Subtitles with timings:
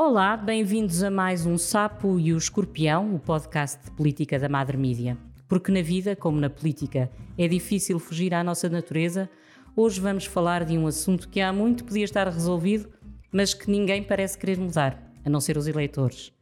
[0.00, 4.76] Olá, bem-vindos a mais um Sapo e o Escorpião, o podcast de política da Madre
[4.76, 5.18] Mídia.
[5.48, 9.28] Porque na vida, como na política, é difícil fugir à nossa natureza,
[9.74, 12.88] hoje vamos falar de um assunto que há muito podia estar resolvido,
[13.32, 16.32] mas que ninguém parece querer mudar, a não ser os eleitores.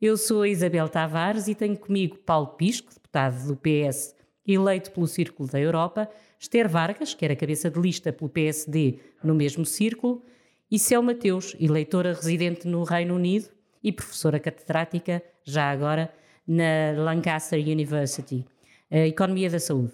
[0.00, 4.14] Eu sou a Isabel Tavares e tenho comigo Paulo Pisco, deputado do PS,
[4.46, 6.08] eleito pelo Círculo da Europa,
[6.38, 10.22] Esther Vargas, que era cabeça de lista pelo PSD no mesmo círculo,
[10.70, 13.48] e Céu Mateus, eleitora residente no Reino Unido
[13.82, 16.12] e professora catedrática, já agora,
[16.46, 18.44] na Lancaster University,
[18.90, 19.92] a Economia da Saúde.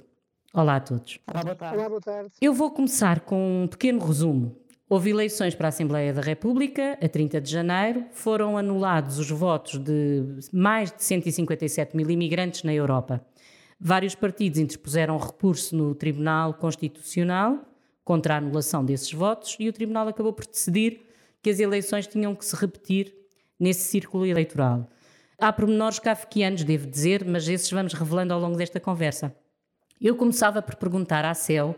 [0.53, 1.19] Olá a todos.
[1.27, 1.77] Olá, boa tarde.
[1.79, 2.31] Olá, boa tarde.
[2.41, 4.57] Eu vou começar com um pequeno resumo.
[4.89, 9.79] Houve eleições para a Assembleia da República a 30 de janeiro, foram anulados os votos
[9.79, 10.23] de
[10.53, 13.25] mais de 157 mil imigrantes na Europa.
[13.81, 17.61] Vários partidos interpuseram recurso no Tribunal Constitucional
[18.05, 21.03] contra a anulação desses votos e o Tribunal acabou por decidir
[21.43, 23.15] que as eleições tinham que se repetir
[23.59, 24.89] nesse círculo eleitoral.
[25.39, 29.35] Há pormenores kafkianos, devo dizer, mas esses vamos revelando ao longo desta conversa.
[30.01, 31.77] Eu começava por perguntar à CEL,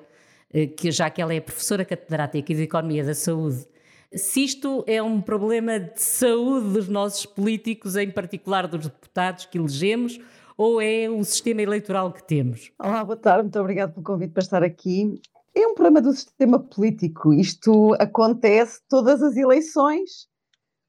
[0.53, 3.67] eh, que já que ela é professora catedrática de Economia da Saúde,
[4.15, 9.59] se isto é um problema de saúde dos nossos políticos, em particular dos deputados que
[9.59, 10.19] elegemos,
[10.57, 12.73] ou é o sistema eleitoral que temos?
[12.79, 15.21] Olá, boa tarde, muito obrigado pelo convite para estar aqui.
[15.55, 17.33] É um problema do sistema político.
[17.33, 20.29] Isto acontece todas as eleições,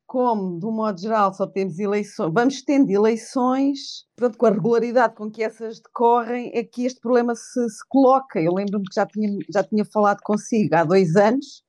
[0.06, 5.16] como, de um modo geral, só temos eleições, vamos tendo eleições, pronto, com a regularidade
[5.16, 8.40] com que essas decorrem, é que este problema se, se coloca.
[8.40, 11.62] Eu lembro-me que já tinha, já tinha falado consigo há dois anos,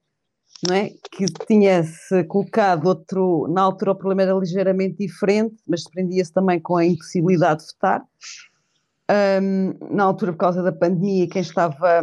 [0.66, 0.90] não é?
[1.12, 6.76] que tinha-se colocado outro, na altura o problema era ligeiramente diferente, mas prendia-se também com
[6.76, 8.02] a impossibilidade de votar.
[9.10, 12.02] Um, na altura, por causa da pandemia, quem estava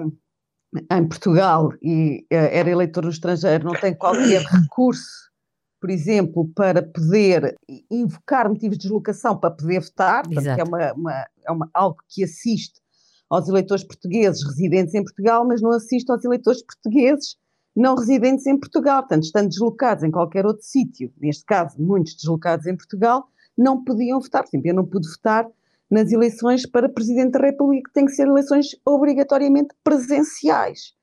[0.91, 5.29] em Portugal e uh, era eleitor no estrangeiro não tem qualquer recurso,
[5.79, 7.55] por exemplo, para poder
[7.91, 10.23] invocar motivos de deslocação para poder votar,
[10.57, 12.81] é, uma, uma, é uma, algo que assiste
[13.29, 17.35] aos eleitores portugueses residentes em Portugal, mas não assiste aos eleitores portugueses
[17.75, 22.65] não residentes em Portugal, portanto, estando deslocados em qualquer outro sítio, neste caso, muitos deslocados
[22.65, 23.27] em Portugal,
[23.57, 24.43] não podiam votar.
[24.43, 25.47] Por exemplo, eu não pude votar
[25.89, 30.93] nas eleições para Presidente da República, que têm que ser eleições obrigatoriamente presenciais.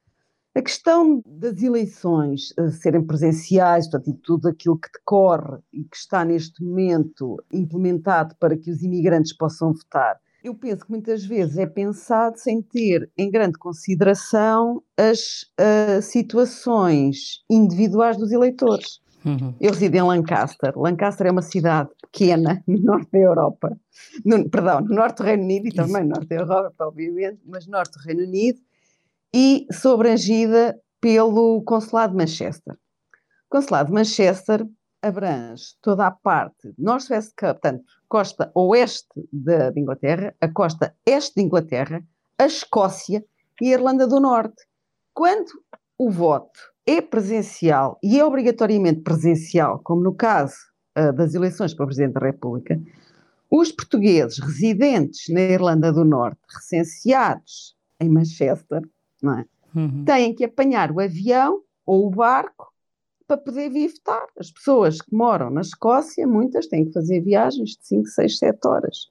[0.55, 5.97] A questão das eleições uh, serem presenciais, portanto, e tudo aquilo que decorre e que
[5.97, 11.57] está neste momento implementado para que os imigrantes possam votar, eu penso que muitas vezes
[11.57, 19.01] é pensado sem ter em grande consideração as uh, situações individuais dos eleitores.
[19.25, 19.55] Uhum.
[19.61, 20.77] Eu resido em Lancaster.
[20.77, 23.79] Lancaster é uma cidade pequena no norte da Europa,
[24.25, 27.67] no, perdão, no norte do Reino Unido e também no norte da Europa, obviamente, mas
[27.67, 28.61] no norte do Reino Unido,
[29.33, 32.75] e sou abrangida pelo Consulado de Manchester.
[32.75, 32.79] O
[33.49, 34.67] Consulado de Manchester
[35.01, 41.47] abrange toda a parte norte-west, portanto, costa oeste de, de, Inglaterra, a costa este de
[41.47, 42.05] Inglaterra,
[42.39, 43.25] a Escócia
[43.59, 44.67] e a Irlanda do Norte.
[45.15, 45.51] Quando
[45.97, 50.57] o voto é presencial e é obrigatoriamente presencial, como no caso
[50.99, 52.79] uh, das eleições para o Presidente da República,
[53.51, 58.83] os portugueses residentes na Irlanda do Norte, recenseados em Manchester,
[59.25, 59.45] é?
[59.75, 60.05] uhum.
[60.05, 62.72] têm que apanhar o avião ou o barco
[63.33, 64.27] para poder vir votar.
[64.39, 68.59] As pessoas que moram na Escócia, muitas têm que fazer viagens de 5, 6, 7
[68.67, 69.11] horas.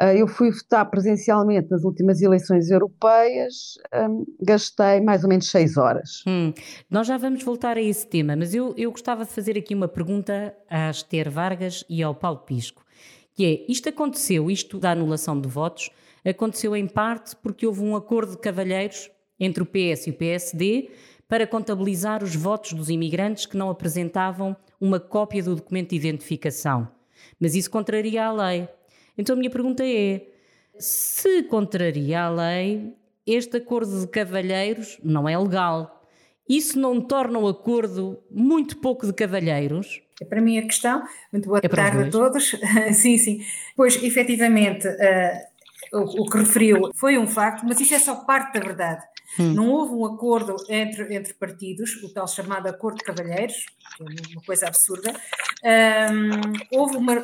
[0.00, 5.76] Uh, eu fui votar presencialmente nas últimas eleições europeias, um, gastei mais ou menos 6
[5.76, 6.22] horas.
[6.26, 6.52] Hum,
[6.88, 9.88] nós já vamos voltar a esse tema, mas eu, eu gostava de fazer aqui uma
[9.88, 12.84] pergunta à Esther Vargas e ao Paulo Pisco,
[13.34, 15.90] que é, isto aconteceu, isto da anulação de votos,
[16.24, 20.90] aconteceu em parte porque houve um acordo de cavalheiros entre o PS e o PSD,
[21.32, 26.86] para contabilizar os votos dos imigrantes que não apresentavam uma cópia do documento de identificação.
[27.40, 28.68] Mas isso contraria a lei.
[29.16, 30.26] Então a minha pergunta é:
[30.78, 32.94] se contraria a lei,
[33.26, 36.04] este acordo de cavalheiros não é legal.
[36.46, 40.02] Isso não torna o acordo muito pouco de cavalheiros?
[40.20, 41.02] É para mim a questão.
[41.32, 42.54] Muito boa é tarde a todos.
[42.92, 43.40] sim, sim.
[43.74, 48.52] Pois, efetivamente, uh, o, o que referiu foi um facto, mas isso é só parte
[48.52, 49.02] da verdade.
[49.38, 49.54] Hum.
[49.54, 54.32] Não houve um acordo entre, entre partidos, o tal chamado Acordo de Cavalheiros, que é
[54.34, 55.12] uma coisa absurda.
[55.64, 57.14] Um, houve, uma,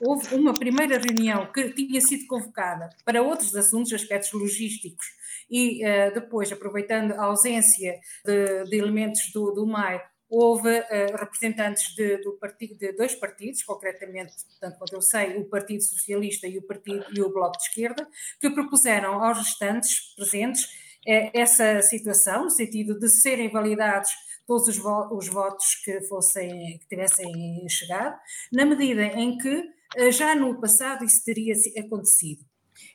[0.00, 5.06] houve uma primeira reunião que tinha sido convocada para outros assuntos, aspectos logísticos,
[5.50, 11.94] e uh, depois, aproveitando a ausência de, de elementos do, do MAI, houve uh, representantes
[11.94, 16.58] de, do partido, de dois partidos, concretamente, tanto quanto eu sei, o Partido Socialista e
[16.58, 18.06] o, partido, e o Bloco de Esquerda,
[18.40, 20.68] que propuseram aos restantes presentes
[21.06, 24.10] essa situação, no sentido de serem validados
[24.46, 28.16] todos os, vo os votos que fossem que tivessem chegado,
[28.52, 29.64] na medida em que
[29.96, 32.44] eh, já no passado isso teria acontecido.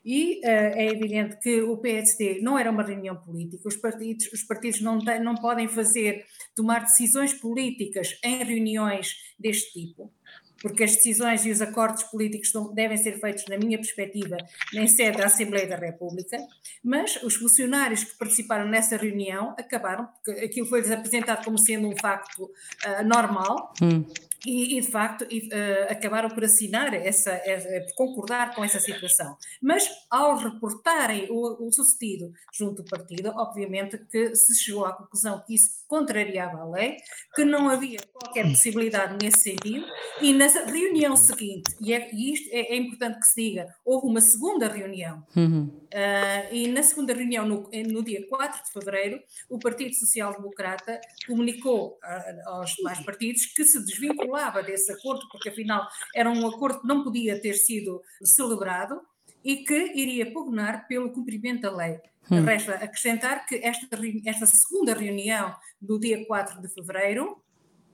[0.06, 4.44] E uh, é evidente que o PSD não era uma reunião política, os partidos, os
[4.44, 6.24] partidos não, não podem fazer,
[6.56, 10.13] tomar decisões políticas em reuniões deste tipo
[10.62, 14.38] porque as decisões e os acordos políticos devem ser feitos, na minha perspectiva,
[14.74, 16.38] em sede da Assembleia da República,
[16.84, 21.96] mas os funcionários que participaram nessa reunião acabaram, porque aquilo foi-lhes apresentado como sendo um
[21.98, 24.06] facto uh, normal, hum.
[24.45, 28.79] E, e, de facto e, uh, acabaram por assinar essa, essa, por concordar com essa
[28.79, 29.38] situação.
[29.61, 35.43] Mas ao reportarem o, o, sucedido junto do partido, obviamente que se chegou à conclusão
[35.45, 36.97] que isso contrariava a lei,
[37.35, 39.85] que não havia qualquer possibilidade nesse sentido,
[40.21, 44.07] e na reunião seguinte, e, é, e isto é, é, importante que se diga, houve
[44.07, 45.65] uma segunda reunião, uhum.
[45.65, 50.99] uh, e na segunda reunião, no, no, dia 4 de fevereiro, o Partido Social Democrata
[51.27, 53.83] comunicou uh, aos demais partidos que se
[54.31, 59.01] desvinculava desse acordo, porque afinal era um acordo que não podia ter sido celebrado,
[59.44, 62.00] e que iria pugnar pelo cumprimento da lei.
[62.30, 62.44] Hum.
[62.44, 63.88] Resta acrescentar que esta,
[64.25, 67.42] esta segunda reunião do dia 4 de fevereiro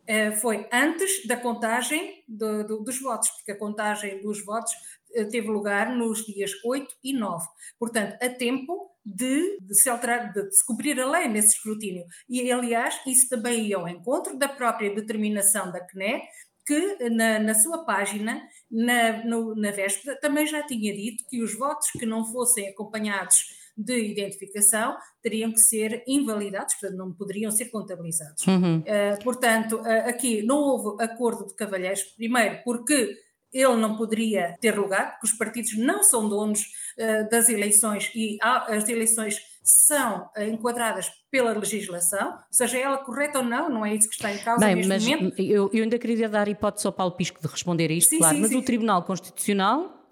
[0.05, 4.73] eh, foi antes da contagem do, do, dos votos, porque a contagem dos votos
[5.13, 7.47] eh, teve lugar nos dias 8 e 9.
[7.79, 12.05] Portanto, a tempo de, de, se alterar, de, se cumprir a lei nesse escrutínio.
[12.29, 16.21] E, aliás, isso também ia ao encontro da própria determinação da CNE,
[16.65, 21.57] que na, na sua página, na, no, na véspera, também já tinha dito que os
[21.57, 23.37] votos que não fossem acompanhados
[23.77, 28.45] de identificação teriam que ser invalidados, portanto, não poderiam ser contabilizados.
[28.45, 28.79] Uhum.
[28.79, 33.15] Uh, portanto, uh, aqui não houve acordo de cavalheiros, primeiro porque
[33.59, 38.37] ele não poderia ter lugar, porque os partidos não são donos uh, das eleições e
[38.41, 44.07] há, as eleições são enquadradas pela legislação, seja ela correta ou não, não é isso
[44.07, 45.39] que está em causa Bem, neste mas momento.
[45.41, 48.35] Eu, eu ainda queria dar hipótese ao Paulo Pisco de responder a isto, sim, claro,
[48.35, 48.57] sim, mas sim.
[48.57, 50.07] o Tribunal Constitucional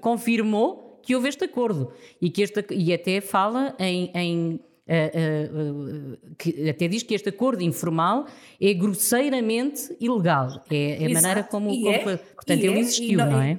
[0.00, 6.36] confirmou que houve este acordo e que este, e até fala em, em Uh, uh,
[6.38, 8.26] que até diz que este acordo informal
[8.60, 10.62] é grosseiramente ilegal.
[10.70, 11.68] É, é a maneira como.
[11.70, 13.58] como é, portanto, ele é, existiu, não, não, é?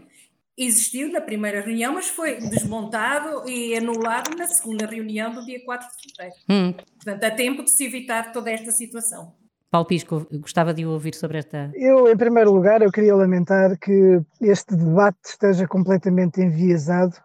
[0.58, 5.88] Existiu na primeira reunião, mas foi desmontado e anulado na segunda reunião do dia 4
[5.88, 6.36] de fevereiro.
[6.50, 6.74] Hum.
[6.96, 9.36] Portanto, há tempo de se evitar toda esta situação.
[9.70, 11.72] Paulo Pisco, gostava de ouvir sobre esta.
[11.76, 17.18] Eu, em primeiro lugar, eu queria lamentar que este debate esteja completamente enviesado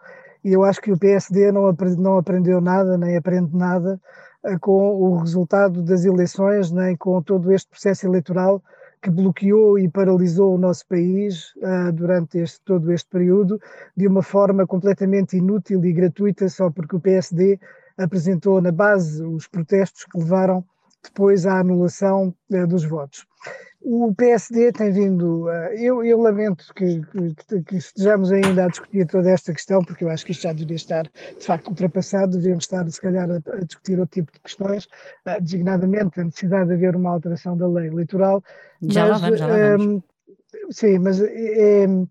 [0.44, 4.00] e eu acho que o PSD não, não aprendeu nada, nem aprende nada
[4.44, 8.62] eh, com o resultado das eleições, nem com todo este processo eleitoral
[9.02, 13.60] que bloqueou e paralisou o nosso país uh, durante este, todo este período
[13.96, 17.58] de uma forma completamente inútil e gratuita, só porque o PSD
[17.98, 20.64] apresentou na base os protestos que levaram
[21.02, 23.26] depois à anulação uh, dos votos.
[23.84, 25.50] O PSD tem vindo.
[25.72, 27.02] Eu, eu, lamento que,
[27.48, 30.52] que, que, estejamos ainda a discutir toda esta questão, porque eu acho que isto já
[30.52, 32.36] deveria estar, de facto, ultrapassado.
[32.36, 34.84] Devíamos estar, se calhar, a, a discutir outro tipo de questões,
[35.26, 38.42] uh, designadamente a necessidade de haver uma alteração da lei eleitoral.
[38.82, 39.86] Já mas, lá vamos, já lá vamos.
[39.86, 40.02] Um,
[40.70, 41.20] sim, mas.
[41.20, 42.06] Um,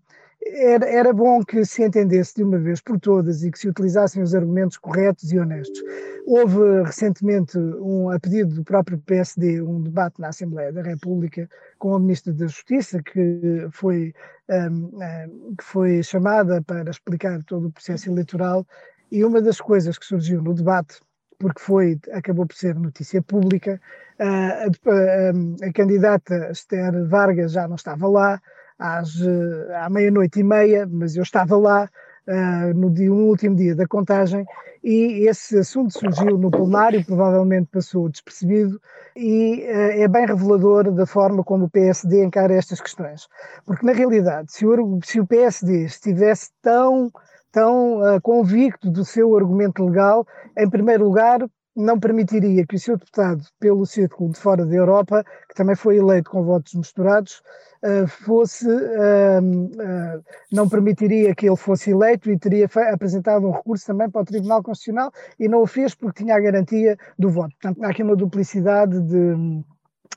[0.46, 4.22] era, era bom que se entendesse de uma vez por todas e que se utilizassem
[4.22, 5.82] os argumentos corretos e honestos.
[6.26, 11.94] Houve recentemente, um, a pedido do próprio PSD, um debate na Assembleia da República com
[11.94, 14.12] a Ministra da Justiça, que foi,
[14.48, 18.66] um, um, que foi chamada para explicar todo o processo eleitoral,
[19.10, 21.00] e uma das coisas que surgiu no debate,
[21.38, 23.80] porque foi, acabou por ser notícia pública,
[24.18, 28.40] a, a, a candidata Esther Vargas já não estava lá,
[28.82, 31.88] às, eh, à meia-noite e meia, mas eu estava lá
[32.26, 34.44] uh, no, dia, no último dia da contagem
[34.82, 38.80] e esse assunto surgiu no plenário, provavelmente passou despercebido
[39.16, 43.28] e uh, é bem revelador da forma como o PSD encara estas questões.
[43.64, 47.10] Porque, na realidade, se o, se o PSD estivesse tão,
[47.52, 50.26] tão uh, convicto do seu argumento legal,
[50.58, 51.38] em primeiro lugar,
[51.74, 55.96] não permitiria que o seu deputado pelo círculo de fora da Europa, que também foi
[55.96, 57.42] eleito com votos misturados,
[57.82, 60.20] eh, fosse, ehm, eh,
[60.52, 64.62] não permitiria que ele fosse eleito e teria apresentado um recurso também para o Tribunal
[64.62, 67.54] Constitucional e não o fez porque tinha a garantia do voto.
[67.60, 69.64] Portanto, há aqui uma duplicidade de,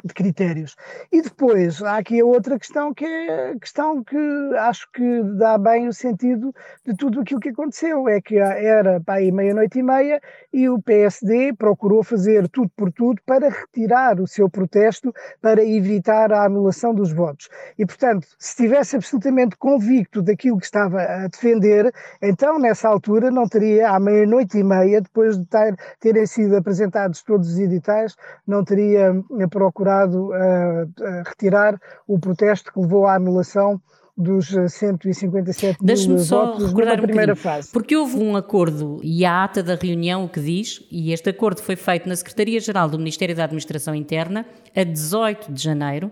[0.03, 0.75] de critérios.
[1.11, 4.17] E depois há aqui a outra questão que é a questão que
[4.59, 6.53] acho que dá bem o sentido
[6.85, 8.07] de tudo aquilo que aconteceu.
[8.09, 10.21] É que era para aí meia-noite e meia
[10.51, 16.31] e o PSD procurou fazer tudo por tudo para retirar o seu protesto para evitar
[16.31, 17.49] a anulação dos votos.
[17.77, 23.47] E, portanto, se estivesse absolutamente convicto daquilo que estava a defender, então nessa altura não
[23.47, 28.15] teria, à meia-noite e meia, depois de ter, terem sido apresentados todos os editais,
[28.47, 29.13] não teria
[29.49, 33.81] procurado uh, retirar o protesto que levou à anulação
[34.17, 37.71] dos 157 mil votos na primeira um fase.
[37.71, 41.61] Porque houve um acordo e a ata da reunião o que diz, e este acordo
[41.61, 46.11] foi feito na Secretaria-Geral do Ministério da Administração Interna a 18 de janeiro,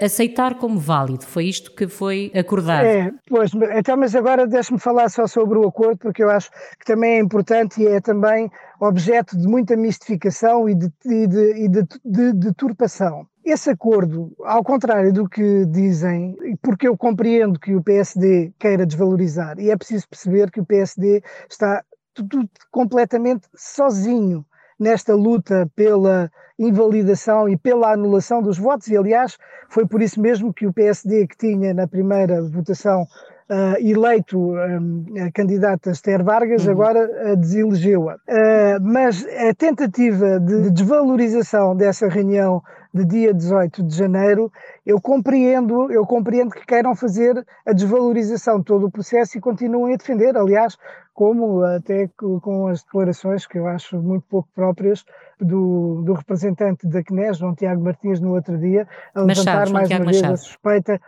[0.00, 1.24] aceitar como válido.
[1.24, 2.84] Foi isto que foi acordado.
[2.84, 6.84] É, pois, então, mas agora deixe-me falar só sobre o acordo, porque eu acho que
[6.84, 11.68] também é importante e é também objeto de muita mistificação e de, e de, e
[11.68, 13.26] de, de deturpação.
[13.44, 19.58] Esse acordo, ao contrário do que dizem, porque eu compreendo que o PSD queira desvalorizar,
[19.58, 21.84] e é preciso perceber que o PSD está
[22.14, 24.46] tudo completamente sozinho
[24.78, 29.36] nesta luta pela invalidação e pela anulação dos votos, e aliás
[29.68, 33.06] foi por isso mesmo que o PSD, que tinha na primeira votação
[33.50, 36.72] uh, eleito um, a candidata Esther Vargas, uhum.
[36.72, 38.14] agora uh, deselegeu-a.
[38.14, 44.52] Uh, mas a tentativa de desvalorização dessa reunião de dia 18 de janeiro,
[44.86, 49.94] eu compreendo, eu compreendo que queiram fazer a desvalorização de todo o processo e continuem
[49.94, 50.76] a defender, aliás,
[51.12, 55.04] como até com as declarações que eu acho muito pouco próprias
[55.40, 60.04] do, do representante da CNES, João Tiago Martins, no outro dia, a levantar mais Tiago
[60.04, 60.28] uma Machado.
[60.28, 61.00] vez a suspeita,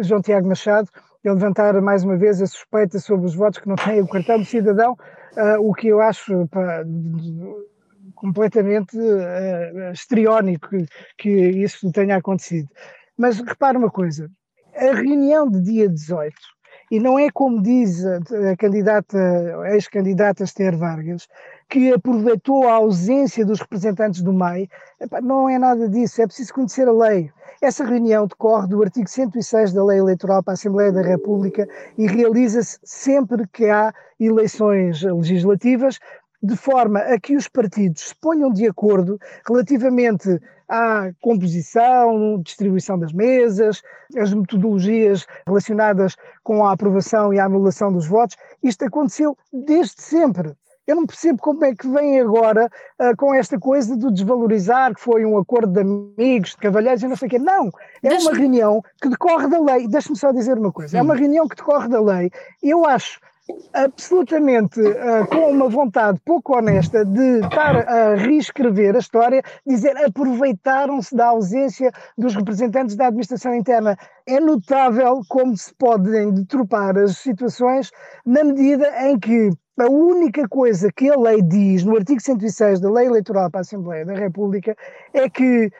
[0.00, 0.88] João Tiago Machado,
[1.28, 4.38] a levantar mais uma vez a suspeita sobre os votos que não têm o cartão
[4.38, 6.84] do cidadão, uh, o que eu acho pá,
[8.14, 10.86] completamente uh, estriónico que,
[11.18, 12.68] que isso tenha acontecido.
[13.16, 14.30] Mas repara uma coisa,
[14.76, 16.34] a reunião de dia 18
[16.90, 19.18] e não é como diz a candidata,
[19.72, 21.26] ex-candidata Esther Vargas,
[21.68, 24.68] que aproveitou a ausência dos representantes do MEI.
[25.22, 27.30] Não é nada disso, é preciso conhecer a lei.
[27.60, 31.66] Essa reunião decorre do artigo 106 da Lei Eleitoral para a Assembleia da República
[31.96, 35.98] e realiza-se sempre que há eleições legislativas,
[36.42, 39.18] de forma a que os partidos se ponham de acordo
[39.48, 43.82] relativamente à composição, distribuição das mesas,
[44.16, 48.36] as metodologias relacionadas com a aprovação e a anulação dos votos.
[48.62, 50.52] Isto aconteceu desde sempre.
[50.86, 55.00] Eu não percebo como é que vem agora uh, com esta coisa de desvalorizar que
[55.00, 57.38] foi um acordo de amigos, de cavalheiros e não sei o quê.
[57.38, 57.68] Não,
[58.02, 59.88] é Deixa uma reunião que decorre da lei.
[59.88, 60.98] Deixa-me só dizer uma coisa.
[60.98, 62.30] É uma reunião que decorre da lei.
[62.62, 63.18] Eu acho
[63.72, 71.14] absolutamente uh, com uma vontade pouco honesta de estar a reescrever a história, dizer aproveitaram-se
[71.14, 73.96] da ausência dos representantes da administração interna.
[74.26, 77.90] É notável como se podem deturpar as situações
[78.24, 82.90] na medida em que a única coisa que a lei diz no artigo 106 da
[82.90, 84.76] Lei Eleitoral para a Assembleia da República
[85.12, 85.70] é que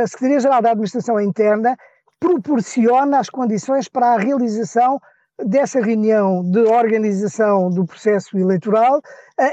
[0.00, 1.76] a Secretaria-Geral da Administração Interna
[2.20, 5.00] proporciona as condições para a realização
[5.44, 9.00] dessa reunião de organização do processo eleitoral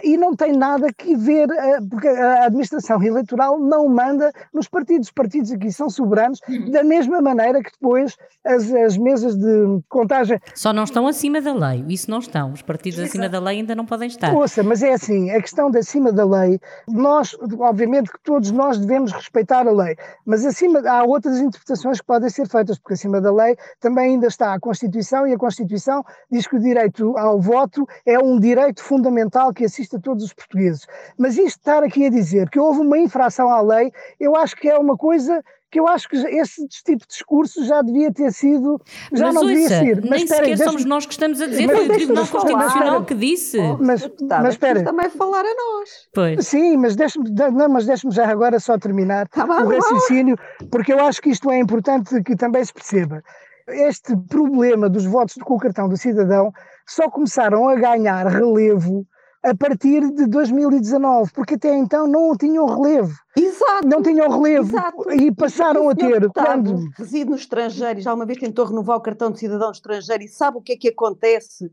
[0.04, 5.08] e não tem nada que ver, uh, porque a administração eleitoral não manda nos partidos.
[5.08, 6.72] Os partidos aqui são soberanos, uhum.
[6.72, 10.40] da mesma maneira que depois as, as mesas de contagem.
[10.56, 12.52] Só não estão acima da lei, isso não estão.
[12.52, 13.12] Os partidos Exato.
[13.12, 14.34] acima da lei ainda não podem estar.
[14.34, 18.80] Ouça, mas é assim, a questão de acima da lei, nós, obviamente que todos nós
[18.80, 23.22] devemos respeitar a lei, mas acima há outras interpretações que podem ser feitas, porque acima
[23.22, 27.40] da lei também ainda está a Constituição e a Constituição diz que o direito ao
[27.40, 30.88] voto é um direito fundamental que assiste a todos os portugueses.
[31.18, 34.70] Mas isto estar aqui a dizer que houve uma infração à lei, eu acho que
[34.70, 38.80] é uma coisa que eu acho que esse tipo de discurso já devia ter sido,
[39.12, 40.02] já mas, não devia ser.
[40.02, 43.60] Mas nem sequer somos nós que estamos a dizer, foi o Tribunal Constitucional que disse.
[43.60, 44.84] Oh, mas, mas espera.
[44.86, 46.08] também falar a nós.
[46.14, 46.48] Pois.
[46.48, 50.38] Sim, mas deixe-me deixe já agora só terminar tá o raciocínio,
[50.72, 53.22] porque eu acho que isto é importante que também se perceba.
[53.68, 56.54] Este problema dos votos com o cartão do cidadão
[56.88, 59.06] só começaram a ganhar relevo
[59.46, 63.14] a partir de 2019, porque até então não tinham relevo.
[63.38, 63.88] Exato.
[63.88, 65.12] Não tinham relevo exato.
[65.12, 66.20] e passaram a ter.
[66.20, 70.24] Deputado quando reside no estrangeiro, já uma vez tentou renovar o cartão de cidadão estrangeiro
[70.24, 71.72] e sabe o que é que acontece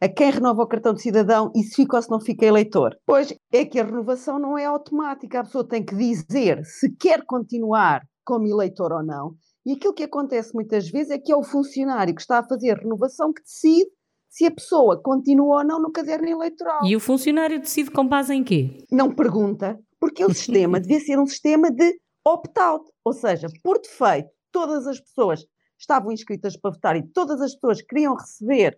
[0.00, 2.94] a quem renova o cartão de cidadão e se fica ou se não fica eleitor?
[3.06, 7.24] Pois é que a renovação não é automática, a pessoa tem que dizer se quer
[7.24, 9.34] continuar como eleitor ou não.
[9.64, 12.72] E aquilo que acontece muitas vezes é que é o funcionário que está a fazer
[12.72, 13.90] a renovação que decide
[14.34, 16.84] se a pessoa continua ou não no caderno eleitoral.
[16.84, 18.84] E o funcionário decide com base em quê?
[18.90, 24.28] Não pergunta, porque o sistema devia ser um sistema de opt-out, ou seja, por defeito,
[24.50, 25.46] todas as pessoas
[25.78, 28.76] estavam inscritas para votar e todas as pessoas queriam receber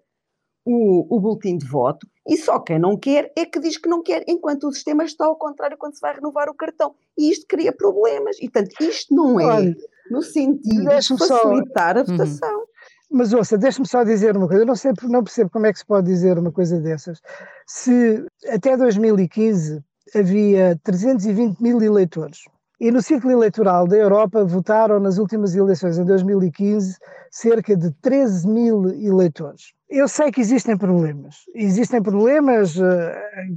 [0.67, 4.03] o, o boletim de voto, e só quem não quer é que diz que não
[4.03, 6.95] quer, enquanto o sistema está ao contrário quando se vai renovar o cartão.
[7.17, 8.37] E isto cria problemas.
[8.41, 9.77] E, portanto, isto não é Olha,
[10.11, 12.01] no sentido de facilitar só...
[12.01, 12.59] a votação.
[12.59, 12.67] Uhum.
[13.11, 15.79] Mas ouça, deixe-me só dizer uma coisa, eu não, sei, não percebo como é que
[15.79, 17.21] se pode dizer uma coisa dessas.
[17.67, 19.83] Se até 2015
[20.15, 22.45] havia 320 mil eleitores
[22.79, 26.99] e no ciclo eleitoral da Europa votaram nas últimas eleições, em 2015,
[27.31, 29.75] cerca de 13 mil eleitores.
[29.89, 31.37] Eu sei que existem problemas.
[31.55, 32.83] Existem problemas uh,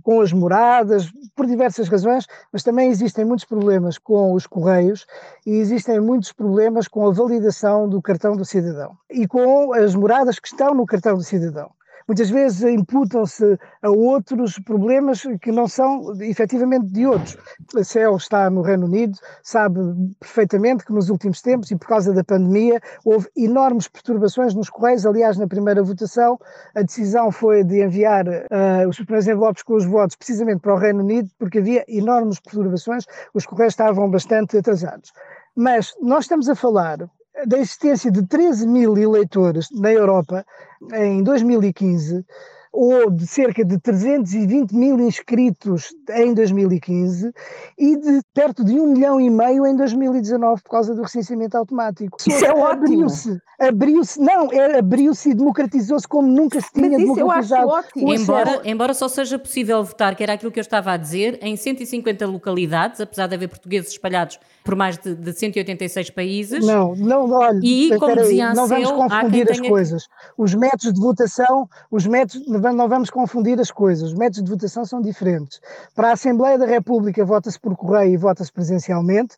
[0.04, 5.08] com as moradas, por diversas razões, mas também existem muitos problemas com os correios
[5.46, 10.40] e existem muitos problemas com a validação do cartão do cidadão e com as moradas
[10.40, 11.72] que estão no cartão do cidadão
[12.10, 17.38] muitas vezes imputam-se a outros problemas que não são efetivamente de outros.
[17.78, 19.80] A CEL está no Reino Unido, sabe
[20.20, 25.06] perfeitamente que nos últimos tempos e por causa da pandemia houve enormes perturbações nos correios.
[25.06, 26.40] Aliás, na primeira votação,
[26.74, 30.78] a decisão foi de enviar uh, os primeiros envelopes com os votos precisamente para o
[30.78, 35.14] Reino Unido, porque havia enormes perturbações, os correios estavam bastante atrasados.
[35.56, 37.08] Mas nós estamos a falar
[37.48, 40.46] da existência de 13 mil eleitores na Europa
[40.94, 42.26] em 2015
[42.72, 47.32] ou de cerca de 320 mil inscritos em 2015
[47.78, 52.18] e de perto de um milhão e meio em 2019 por causa do recenseamento automático.
[52.26, 52.70] Isso é ótimo.
[52.70, 57.64] Abriu-se, abriu-se, não, é, abriu-se e democratizou-se como nunca se tinha Mas isso democratizado.
[57.64, 58.14] Eu acho ótimo.
[58.14, 61.56] Embora, embora só seja possível votar, que era aquilo que eu estava a dizer, em
[61.56, 66.66] 150 localidades, apesar de haver portugueses espalhados por mais de, de 186 países.
[66.66, 69.70] Não, não, olha, e, como dizia não vamos confundir as tenha...
[69.70, 70.08] coisas.
[70.38, 74.10] Os métodos de votação, os métodos, não vamos confundir as coisas.
[74.10, 75.60] Os métodos de votação são diferentes.
[75.96, 79.36] Para a Assembleia da República vota-se por correio e vota-se presencialmente.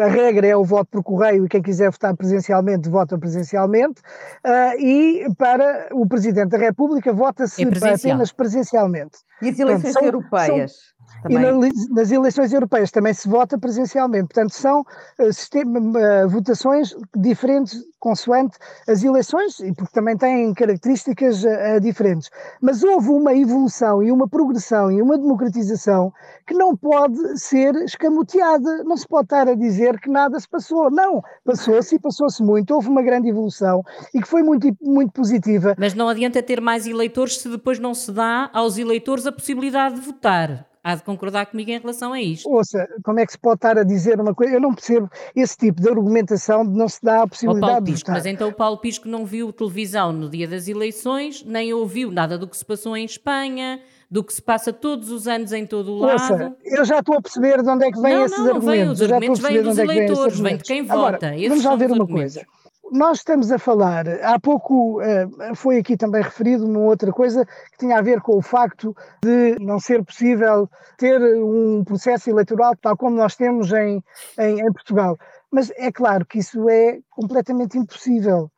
[0.00, 4.00] A regra é o voto por correio e quem quiser votar presencialmente vota presencialmente.
[4.44, 9.18] Uh, e para o Presidente da República vota-se é apenas presencialmente.
[9.40, 10.72] E as eleições Portanto, são, europeias?
[10.72, 11.38] São, também.
[11.38, 14.28] E na, nas eleições europeias também se vota presencialmente.
[14.28, 18.56] Portanto, são uh, sistema, uh, votações diferentes consoante
[18.86, 22.30] as eleições, e porque também têm características uh, diferentes.
[22.60, 26.12] Mas houve uma evolução e uma progressão e uma democratização
[26.46, 28.84] que não pode ser escamoteada.
[28.84, 30.90] Não se pode estar a dizer que nada se passou.
[30.90, 32.72] Não, passou-se e passou-se muito.
[32.72, 33.82] Houve uma grande evolução
[34.14, 35.74] e que foi muito, muito positiva.
[35.78, 39.96] Mas não adianta ter mais eleitores se depois não se dá aos eleitores a possibilidade
[39.96, 42.48] de votar há de concordar comigo em relação a isto.
[42.48, 44.54] Ouça, como é que se pode estar a dizer uma coisa?
[44.54, 48.14] Eu não percebo esse tipo de argumentação de não se dá a possibilidade de votar.
[48.14, 52.38] Mas então o Paulo Pisco não viu televisão no dia das eleições, nem ouviu nada
[52.38, 55.92] do que se passou em Espanha, do que se passa todos os anos em todo
[55.92, 56.12] o lado.
[56.12, 58.86] Ouça, eu já estou a perceber de onde é que vêm esses não, não argumentos.
[58.86, 61.28] Não, os argumentos vêm dos eleitores, vêm de quem vota.
[61.28, 62.46] Agora, vamos já ver uma coisa
[62.90, 67.78] nós estamos a falar, há pouco uh, foi aqui também referido uma outra coisa que
[67.78, 72.96] tinha a ver com o facto de não ser possível ter um processo eleitoral tal
[72.96, 74.02] como nós temos em,
[74.38, 75.18] em, em Portugal.
[75.50, 78.50] Mas é claro que isso é completamente impossível.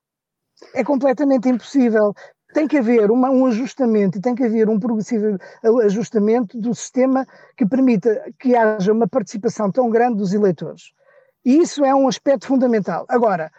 [0.74, 2.12] É completamente impossível.
[2.52, 5.38] Tem que haver uma, um ajustamento e tem que haver um progressivo
[5.84, 7.24] ajustamento do sistema
[7.56, 10.92] que permita que haja uma participação tão grande dos eleitores.
[11.44, 13.06] E isso é um aspecto fundamental.
[13.08, 13.50] Agora,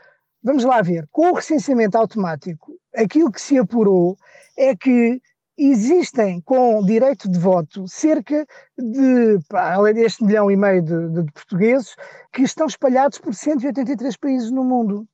[0.43, 4.17] vamos lá ver, com o recenseamento automático, aquilo que se apurou
[4.57, 5.21] é que
[5.57, 8.45] existem com direito de voto cerca
[8.77, 11.95] de, além deste milhão e meio de, de, de, portugueses,
[12.33, 15.07] que estão espalhados por 183 países no mundo.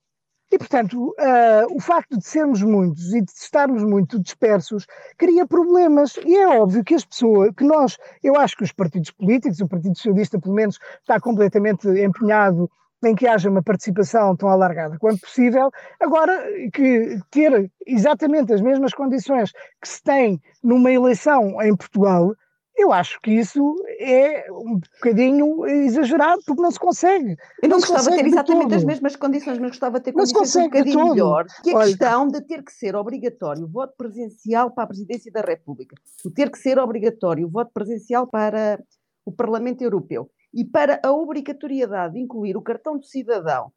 [0.50, 4.86] E, portanto, uh, o facto de sermos muitos e de estarmos muito dispersos
[5.18, 6.16] cria problemas.
[6.26, 9.68] E é óbvio que as pessoas, que nós, eu acho que os partidos políticos, o
[9.68, 12.72] Partido Socialista, pelo menos, está completamente empenhado
[13.04, 15.70] em que haja uma participação tão alargada quanto possível.
[16.00, 22.34] Agora, que ter exatamente as mesmas condições que se tem numa eleição em Portugal,
[22.78, 27.36] eu acho que isso é um bocadinho exagerado, porque não se consegue.
[27.62, 30.56] Eu não, não gostava de ter exatamente as mesmas condições, mas gostava de ter condições
[30.56, 31.54] um bocadinho melhores.
[31.62, 35.32] Que a Olha, questão de ter que ser obrigatório o voto presencial para a Presidência
[35.32, 38.80] da República, o ter que ser obrigatório o voto presencial para
[39.26, 43.72] o Parlamento Europeu e para a obrigatoriedade de incluir o cartão de cidadão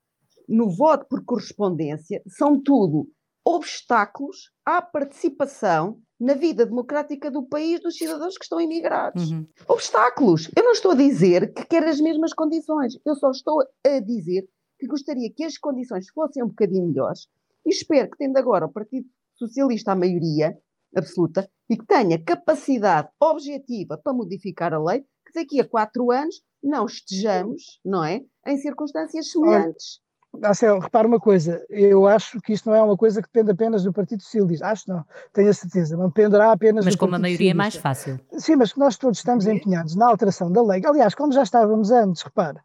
[0.48, 3.08] no voto por correspondência são tudo
[3.44, 9.30] obstáculos à participação na vida democrática do país dos cidadãos que estão imigrados.
[9.30, 9.46] Uhum.
[9.66, 10.50] Obstáculos.
[10.54, 12.98] Eu não estou a dizer que quero as mesmas condições.
[13.06, 14.46] Eu só estou a dizer
[14.78, 17.26] que gostaria que as condições fossem um bocadinho melhores
[17.64, 19.06] e espero que, tendo agora o Partido
[19.36, 20.56] Socialista a maioria
[20.94, 26.42] absoluta e que tenha capacidade objetiva para modificar a lei, que daqui a quatro anos
[26.62, 28.20] não estejamos, não é?
[28.46, 30.00] Em circunstâncias semelhantes.
[30.38, 33.82] Marcelo, repara uma coisa, eu acho que isto não é uma coisa que depende apenas
[33.82, 37.24] do Partido Socialista, acho não, tenho a certeza, não dependerá apenas mas do como Partido
[37.24, 37.56] a maioria Socialista.
[37.56, 38.20] é mais fácil.
[38.38, 41.90] Sim, mas que nós todos estamos empenhados na alteração da lei, aliás, como já estávamos
[41.90, 42.62] antes, repara,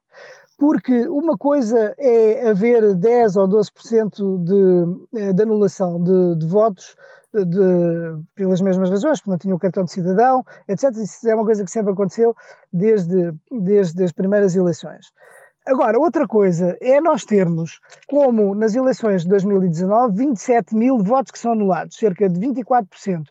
[0.58, 6.96] porque uma coisa é haver 10 ou 12% de, eh, de anulação de, de votos
[7.43, 10.91] de, pelas mesmas razões, porque não tinha o cartão de cidadão, etc.
[10.95, 12.36] Isso é uma coisa que sempre aconteceu
[12.71, 15.12] desde, desde as primeiras eleições.
[15.65, 21.39] Agora, outra coisa é nós termos, como nas eleições de 2019, 27 mil votos que
[21.39, 23.26] são anulados, cerca de 24%.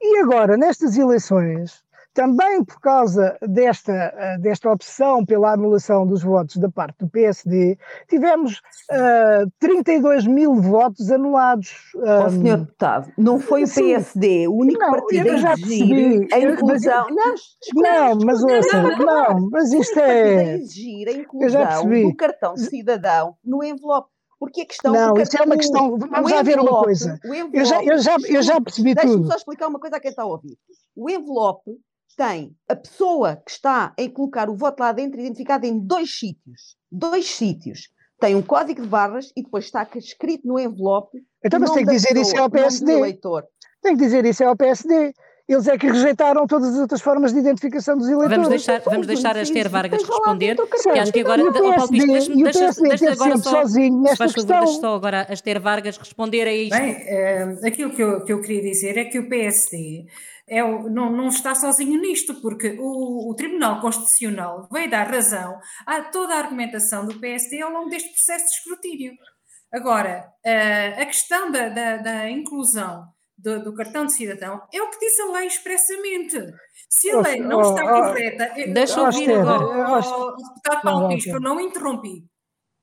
[0.00, 1.82] E agora, nestas eleições,
[2.18, 7.78] também por causa desta, eh, desta opção pela anulação dos votos da parte do PSD,
[8.08, 11.92] tivemos uh, 32 mil votos anulados.
[11.94, 16.38] Um, oh, senhor deputado, não foi o PSD o único não, partido a exigir a
[16.40, 17.06] inclusão.
[17.14, 17.40] Mas,
[17.72, 20.38] não, não, mas ouça, não, mas isto é.
[20.38, 24.10] A exigir a inclusão do cartão cidadão no envelope.
[24.40, 24.92] Porque a questão.
[24.92, 25.98] Não, isso é uma questão.
[25.98, 27.18] Vamos lá ver uma coisa.
[27.52, 29.06] eu, já, eu, já, eu já percebi tudo.
[29.06, 30.56] Deixa-me só explicar uma coisa a quem está a ouvir.
[30.96, 31.78] O envelope
[32.18, 36.76] tem a pessoa que está a colocar o voto lá dentro identificada em dois sítios.
[36.90, 37.88] Dois sítios.
[38.20, 41.16] Tem um código de barras e depois está escrito no envelope.
[41.44, 43.18] Então, mas tem que dizer pessoa, isso ao PSD.
[43.80, 45.14] Tem que dizer isso ao PSD.
[45.48, 48.36] Eles é que rejeitaram todas as outras formas de identificação dos eleitores.
[48.36, 52.34] Vamos deixar, vamos deixar a Esther Vargas responder, porque acho que agora, o Paulo Pisco,
[52.42, 54.46] deixa-me agora só, sozinho nesta questão.
[54.46, 56.76] Favor, deixa só agora a Esther Vargas responder a isto.
[56.76, 60.04] Bem, uh, aquilo que eu, que eu queria dizer é que o PSD
[60.48, 66.02] é, não, não, está sozinho nisto, porque o, o, Tribunal Constitucional veio dar razão a
[66.02, 69.12] toda a argumentação do PSD ao longo deste processo de escrutínio.
[69.72, 73.06] Agora, uh, a questão da, da, da inclusão
[73.36, 76.38] do, do, cartão de cidadão é o que diz a lei expressamente.
[76.88, 78.54] Se a lei não está correta.
[78.72, 80.08] Deixa eu ouvir agora.
[80.08, 82.24] O deputado Paulo Pisco, eu não interrompi.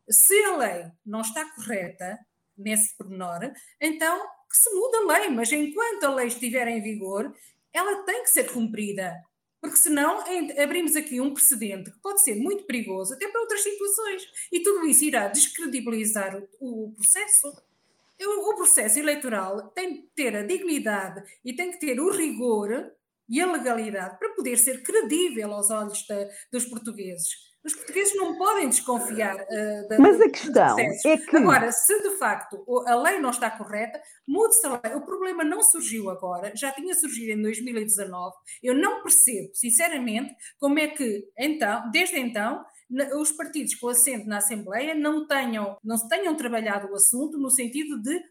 [0.08, 2.20] Se a lei não está correta
[2.56, 3.52] nesse pormenor,
[3.82, 7.34] então que se muda a lei, mas enquanto a lei estiver em vigor,
[7.76, 9.14] ela tem que ser cumprida.
[9.60, 10.24] Porque senão
[10.62, 14.24] abrimos aqui um precedente que pode ser muito perigoso até para outras situações.
[14.52, 17.52] E tudo isso irá descredibilizar o, o processo.
[18.22, 22.92] O processo eleitoral tem que ter a dignidade e tem que ter o rigor
[23.28, 27.45] e a legalidade para poder ser credível aos olhos de, dos portugueses.
[27.66, 31.36] Os portugueses não podem desconfiar uh, da, Mas a questão é que.
[31.36, 34.94] Agora, se de facto a lei não está correta, mude-se a lei.
[34.96, 38.36] O problema não surgiu agora, já tinha surgido em 2019.
[38.62, 42.64] Eu não percebo, sinceramente, como é que, então, desde então,
[43.20, 48.02] os partidos com assento na Assembleia não tenham, não tenham trabalhado o assunto no sentido
[48.02, 48.22] de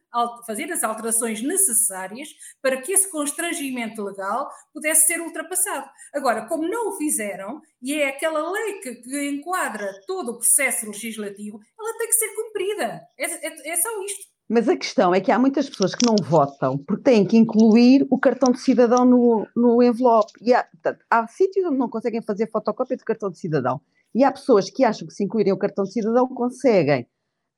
[0.47, 2.29] fazer as alterações necessárias
[2.63, 5.89] para que esse constrangimento legal pudesse ser ultrapassado.
[6.15, 10.87] Agora, como não o fizeram, e é aquela lei que, que enquadra todo o processo
[10.87, 13.03] legislativo, ela tem que ser cumprida.
[13.19, 14.35] É, é, é só isto.
[14.49, 18.07] Mas a questão é que há muitas pessoas que não votam porque têm que incluir
[18.11, 20.33] o cartão de cidadão no, no envelope.
[20.43, 23.81] E há, portanto, há sítios onde não conseguem fazer fotocópia do cartão de cidadão.
[24.15, 27.07] E há pessoas que acham que se incluírem o cartão de cidadão conseguem.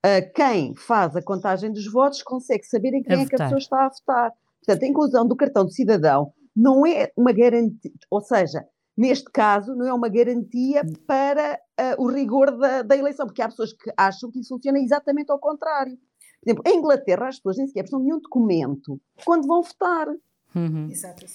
[0.05, 3.39] Uh, quem faz a contagem dos votos consegue saber em quem a é que a
[3.39, 4.33] pessoa está a votar.
[4.65, 8.65] Portanto, a inclusão do cartão de cidadão não é uma garantia, ou seja,
[8.97, 13.49] neste caso, não é uma garantia para uh, o rigor da, da, eleição, porque há
[13.49, 15.97] pessoas que acham que isso funciona exatamente ao contrário.
[16.41, 20.09] Por exemplo, em Inglaterra, as pessoas nem sequer precisam de nenhum documento quando vão votar.
[20.55, 20.89] Uhum.
[20.91, 21.27] Exato.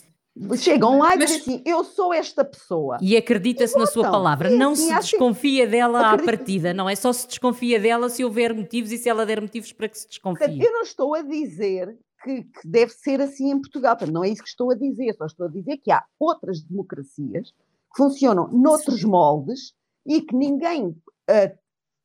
[0.58, 2.98] Chegam lá e dizem assim: Eu sou esta pessoa.
[3.02, 4.50] E acredita-se na sua palavra.
[4.50, 6.96] É não assim, se desconfia dela à partida, não é?
[6.96, 10.08] Só se desconfia dela se houver motivos e se ela der motivos para que se
[10.08, 10.64] desconfie.
[10.64, 13.98] Eu não estou a dizer que, que, deve ser assim em Portugal.
[14.10, 15.14] Não é isso que estou a dizer.
[15.16, 19.74] Só estou a dizer que há outras democracias que funcionam noutros moldes
[20.06, 21.58] e que ninguém uh,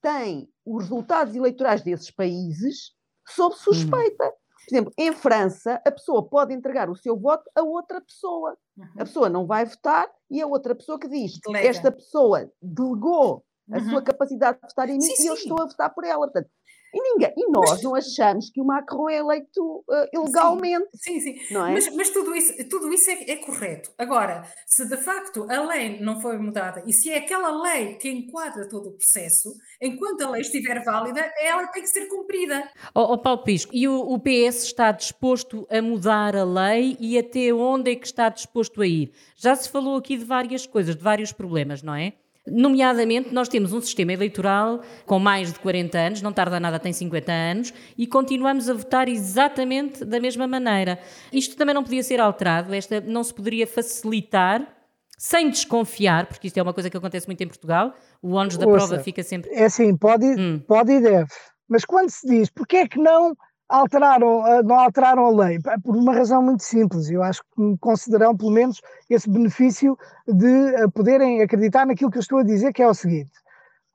[0.03, 2.93] tem os resultados eleitorais desses países
[3.29, 4.25] sob suspeita.
[4.25, 4.46] Hum.
[4.67, 8.57] Por exemplo, em França, a pessoa pode entregar o seu voto a outra pessoa.
[8.77, 8.85] Uhum.
[8.99, 11.69] A pessoa não vai votar e a outra pessoa que diz: Delega.
[11.69, 13.91] esta pessoa delegou a uhum.
[13.91, 15.29] sua capacidade de votar em mim sim, e sim.
[15.29, 16.19] eu estou a votar por ela.
[16.19, 16.51] Portanto,
[16.97, 20.89] e, ninguém, e nós mas, não achamos que o Macron é eleito uh, ilegalmente.
[20.95, 21.37] Sim, sim.
[21.37, 21.55] sim.
[21.55, 21.73] Não é?
[21.73, 23.91] Mas, mas, tudo isso, tudo isso é, é, correto.
[23.99, 28.09] Agora, se de facto a lei não foi mudada e se é aquela lei que
[28.09, 32.69] enquadra todo o processo, enquanto a lei estiver válida, ela tem que ser cumprida.
[32.95, 37.19] Oh, oh Paulo Pisco, e o, o PS está disposto a mudar a lei e
[37.19, 39.13] até onde é que está disposto a ir?
[39.37, 42.15] Já se falou aqui de várias coisas, de vários problemas, não é?
[42.47, 46.93] Nomeadamente, nós temos um sistema eleitoral com mais de 40 anos, não tarda nada, tem
[46.93, 50.99] 50 anos, e continuamos a votar exatamente da mesma maneira.
[51.33, 54.77] Isto também não podia ser alterado, esta não se poderia facilitar
[55.19, 58.67] sem desconfiar, porque isto é uma coisa que acontece muito em Portugal, o ónus da
[58.67, 59.51] Ouça, prova fica sempre.
[59.51, 60.61] É assim, pode, hum.
[60.67, 61.29] pode e deve.
[61.69, 63.35] Mas quando se diz porque é que não
[63.69, 65.59] alteraram, ah, não alteraram a lei?
[65.83, 67.11] Por uma razão muito simples.
[67.11, 72.23] Eu acho que consideram, pelo menos, esse benefício de ah, poderem acreditar naquilo que eu
[72.23, 73.31] estou a dizer, que é o seguinte.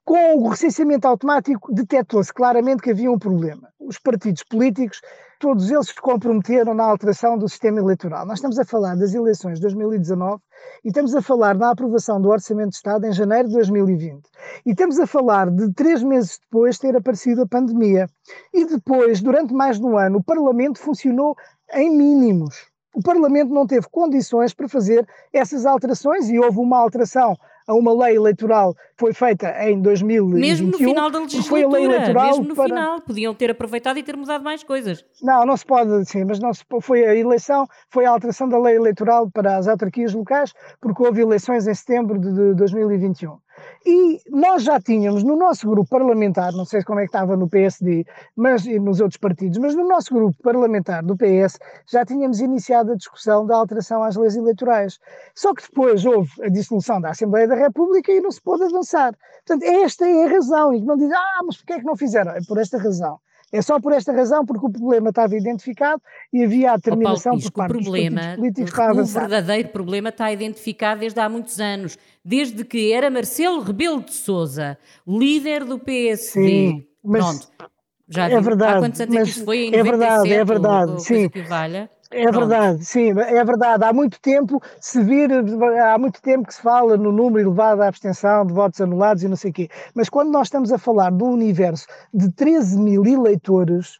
[0.03, 3.69] Com o recenseamento automático, detectou-se claramente que havia um problema.
[3.79, 4.99] Os partidos políticos
[5.41, 8.27] todos eles se comprometeram na alteração do sistema eleitoral.
[8.27, 10.39] Nós estamos a falar das eleições de 2019
[10.85, 14.21] e estamos a falar na aprovação do Orçamento de Estado em janeiro de 2020.
[14.67, 18.07] E estamos a falar de três meses depois ter aparecido a pandemia.
[18.53, 21.35] E depois, durante mais de um ano, o Parlamento funcionou
[21.73, 22.69] em mínimos.
[22.93, 27.35] O Parlamento não teve condições para fazer essas alterações e houve uma alteração
[27.71, 30.39] a uma lei eleitoral que foi feita em 2021.
[30.39, 32.65] Mesmo no final da legislatura, foi a lei eleitoral mesmo no para...
[32.65, 35.05] final, podiam ter aproveitado e ter mudado mais coisas.
[35.21, 38.59] Não, não se pode, sim, mas não se, foi a eleição, foi a alteração da
[38.59, 43.37] lei eleitoral para as autarquias locais, porque houve eleições em setembro de 2021.
[43.85, 47.49] E nós já tínhamos no nosso grupo parlamentar, não sei como é que estava no
[47.49, 52.39] PSD, mas e nos outros partidos, mas no nosso grupo parlamentar do PS já tínhamos
[52.39, 54.99] iniciado a discussão da alteração às leis eleitorais.
[55.35, 59.13] Só que depois houve a dissolução da Assembleia da República e não se pôde avançar.
[59.45, 60.73] Portanto, esta é a razão.
[60.73, 62.31] E não dizem, ah, mas porquê é que não fizeram?
[62.31, 63.19] É por esta razão.
[63.51, 67.51] É só por esta razão, porque o problema estava identificado e havia a determinação por
[67.51, 69.25] parte problema, dos políticos para avançar.
[69.25, 74.13] O verdadeiro problema está identificado desde há muitos anos, desde que era Marcelo Rebelo de
[74.13, 76.47] Sousa, líder do PSD.
[76.47, 77.71] Sim, mas Pronto.
[78.07, 79.57] Já é verdade, há quantos anos é que isso foi?
[79.67, 81.29] Em é verdade, é verdade, sim.
[81.29, 81.89] Que valha?
[82.11, 82.39] É Pronto.
[82.39, 83.83] verdade, sim, é verdade.
[83.85, 87.87] Há muito tempo se vir, há muito tempo que se fala no número elevado à
[87.87, 89.69] abstenção, de votos anulados e não sei o quê.
[89.95, 93.99] Mas quando nós estamos a falar de um universo de 13 mil eleitores,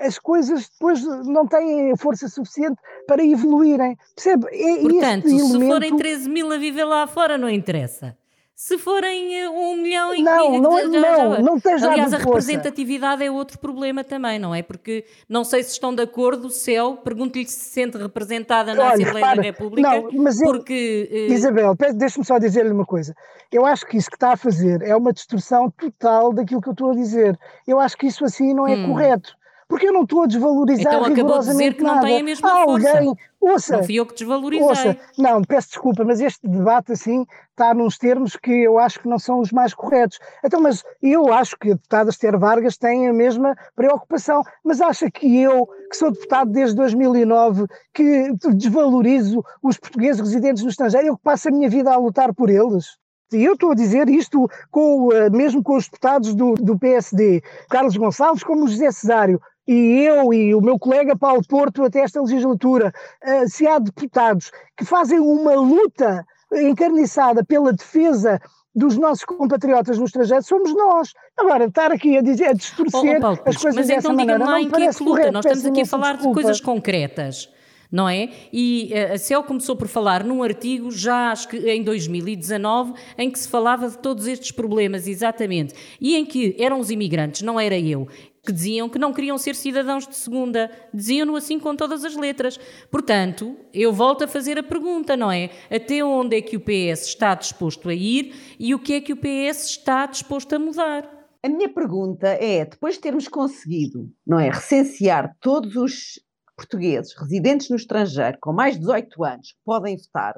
[0.00, 3.96] as coisas depois não têm força suficiente para evoluírem.
[4.14, 4.46] Percebe?
[4.52, 5.72] É Portanto, se elemento...
[5.72, 8.16] forem 13 mil a viver lá fora, não interessa.
[8.60, 12.18] Se forem eh, um milhão e não, não, já, não, já, não tens Aliás, a
[12.18, 14.64] representatividade é outro problema também, não é?
[14.64, 18.82] Porque não sei se estão de acordo, o CEL, pergunto-lhe se se sente representada na
[18.82, 19.88] Olha, Assembleia para, da República.
[19.88, 21.08] Não, mas eu, porque.
[21.08, 21.32] Uh...
[21.32, 23.14] Isabel, deixa-me só dizer-lhe uma coisa.
[23.52, 26.72] Eu acho que isso que está a fazer é uma distorção total daquilo que eu
[26.72, 27.38] estou a dizer.
[27.64, 28.88] Eu acho que isso assim não é hum.
[28.88, 29.37] correto
[29.68, 32.50] porque eu não estou a desvalorizar então, acabou de dizer que não tem a mesma
[32.50, 32.88] Há força.
[32.88, 34.66] Alguém, ouça, não fui eu que desvalorizei.
[34.66, 39.08] Ouça, não, peço desculpa, mas este debate assim está nos termos que eu acho que
[39.08, 40.18] não são os mais corretos.
[40.42, 45.10] Então, mas eu acho que a deputada Esther Vargas tem a mesma preocupação, mas acha
[45.10, 51.16] que eu, que sou deputado desde 2009, que desvalorizo os portugueses residentes no estrangeiro, eu
[51.16, 52.96] que passo a minha vida a lutar por eles?
[53.30, 57.42] E eu estou a dizer isto com, eh, mesmo com os deputados do, do PSD,
[57.68, 62.00] Carlos Gonçalves, como o José Cesário, e eu e o meu colega Paulo Porto até
[62.00, 68.40] esta legislatura, uh, se há deputados que fazem uma luta encarniçada pela defesa
[68.74, 71.12] dos nossos compatriotas no estrangeiro somos nós.
[71.36, 74.42] Agora, estar aqui a dizer, a distorcer oh, oh, Paulo, as coisas mas então maneira,
[74.42, 75.30] lá em que é que luta.
[75.30, 76.36] Nós estamos aqui a falar desculpa.
[76.36, 77.48] de coisas concretas
[77.90, 78.28] não é?
[78.52, 83.30] E eh, a CEL começou por falar num artigo já acho que em 2019 em
[83.30, 87.58] que se falava de todos estes problemas exatamente e em que eram os imigrantes, não
[87.58, 88.06] era eu,
[88.44, 90.70] que diziam que não queriam ser cidadãos de segunda.
[90.92, 92.58] Diziam-no assim com todas as letras.
[92.90, 95.50] Portanto, eu volto a fazer a pergunta, não é?
[95.70, 99.12] Até onde é que o PS está disposto a ir e o que é que
[99.12, 101.18] o PS está disposto a mudar?
[101.42, 106.20] A minha pergunta é: depois de termos conseguido, não é, recensear todos os
[106.56, 110.34] portugueses residentes no estrangeiro com mais de 18 anos que podem votar,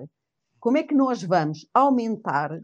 [0.59, 2.61] como é que nós vamos aumentar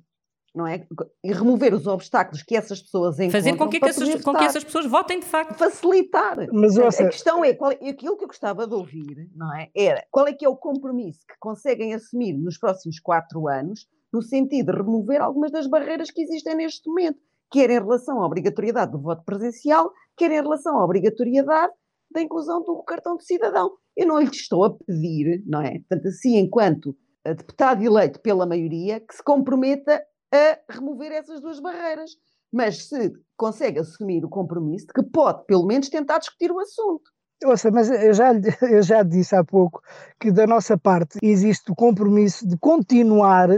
[0.57, 0.87] não é?
[1.23, 3.31] E remover os obstáculos que essas pessoas encontram.
[3.41, 5.59] Fazer com que, que essas, com que essas pessoas votem de facto.
[5.59, 6.37] Facilitar.
[6.51, 7.05] Mas, ouça...
[7.05, 9.69] A questão é, qual, aquilo que eu gostava de ouvir, não é?
[9.77, 14.23] Era qual é que é o compromisso que conseguem assumir nos próximos quatro anos, no
[14.23, 17.19] sentido de remover algumas das barreiras que existem neste momento,
[17.51, 21.73] quer em relação à obrigatoriedade do voto presencial, quer em relação à obrigatoriedade
[22.11, 23.73] da inclusão do cartão de cidadão.
[23.95, 25.81] Eu não lhe estou a pedir, não é?
[25.81, 30.03] Portanto, assim, enquanto deputado eleito pela maioria, que se comprometa
[30.37, 32.13] a remover essas duas barreiras.
[32.53, 37.11] Mas se consegue assumir o compromisso de que pode, pelo menos, tentar discutir o assunto.
[37.45, 38.33] Ouça, mas eu já,
[38.71, 39.83] eu já disse há pouco
[40.19, 43.51] que da nossa parte existe o compromisso de continuar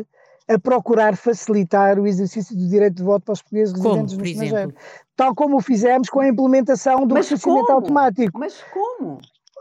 [0.48, 4.74] a procurar facilitar o exercício do direito de voto para os portugueses residentes no estrangeiro.
[5.14, 8.38] Tal como o fizemos com a implementação do procedimento automático.
[8.38, 9.18] Mas como?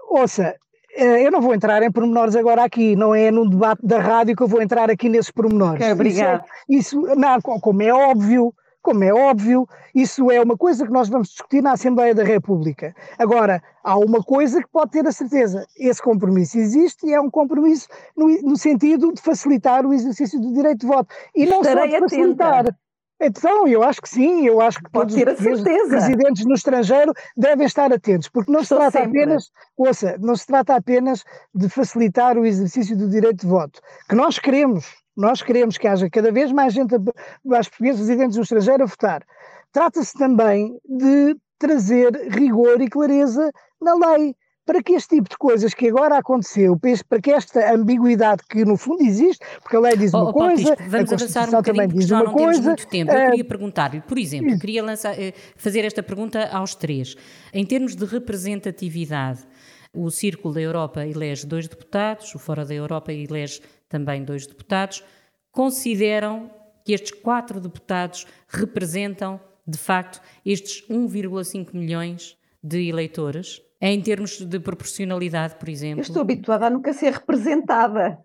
[0.10, 0.56] Ouça,
[0.98, 4.44] eu não vou entrar em pormenores agora aqui, não é num debate da rádio que
[4.44, 5.86] eu vou entrar aqui nesses pormenores.
[5.92, 6.44] Obrigado.
[6.68, 10.92] Isso, é, isso, não, como é óbvio, como é óbvio, isso é uma coisa que
[10.92, 12.96] nós vamos discutir na Assembleia da República.
[13.20, 17.30] Agora, há uma coisa que pode ter a certeza: esse compromisso existe e é um
[17.30, 21.14] compromisso no, no sentido de facilitar o exercício do direito de voto.
[21.36, 22.60] E não Estarei só de facilitar.
[22.60, 22.87] Atenta.
[23.20, 27.66] Então, eu acho que sim, eu acho que Pode todos os residentes no estrangeiro devem
[27.66, 29.22] estar atentos, porque não Estou se trata sempre.
[29.22, 34.16] apenas, ouça, não se trata apenas de facilitar o exercício do direito de voto, que
[34.16, 36.96] nós queremos, nós queremos que haja cada vez mais gente,
[37.44, 39.24] mais portugueses residentes no estrangeiro a votar.
[39.72, 43.52] Trata-se também de trazer rigor e clareza
[43.82, 44.36] na lei
[44.68, 48.76] para que este tipo de coisas que agora aconteceu, para que esta ambiguidade que no
[48.76, 52.12] fundo existe, porque a lei diz uma oh, coisa, vamos a Constituição um também diz
[52.12, 52.62] uma coisa.
[52.62, 53.12] muito tempo.
[53.14, 57.16] Eu queria perguntar-lhe, por exemplo, queria lançar, eh, fazer esta pergunta aos três.
[57.54, 59.48] Em termos de representatividade,
[59.94, 65.02] o Círculo da Europa elege dois deputados, o Fora da Europa elege também dois deputados.
[65.50, 66.52] Consideram
[66.84, 73.62] que estes quatro deputados representam, de facto, estes 1,5 milhões de eleitores?
[73.80, 76.00] Em termos de proporcionalidade, por exemplo?
[76.00, 78.18] Eu estou habituada a nunca ser representada.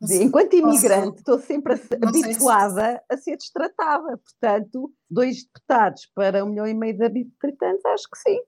[0.00, 4.18] Enquanto imigrante, estou sempre a, habituada a ser destratada.
[4.18, 8.38] Portanto, dois deputados para um milhão e meio de habitantes, acho que sim.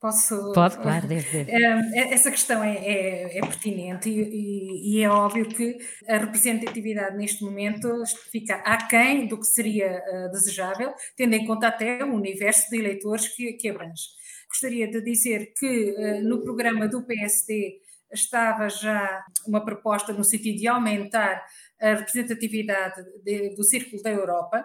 [0.00, 0.52] Posso.
[0.52, 1.50] Pode, claro, deve, deve.
[1.94, 5.76] É, essa questão é, é, é pertinente e, e, e, é óbvio que
[6.08, 7.88] a representatividade neste momento
[8.30, 13.28] fica aquém do que seria uh, desejável, tendo em conta até o universo de eleitores
[13.28, 14.04] que, que abrange.
[14.48, 17.80] Gostaria de dizer que eh, no programa do PSD
[18.12, 21.44] estava já uma proposta no sentido de aumentar
[21.80, 24.64] a representatividade de, do Círculo da Europa,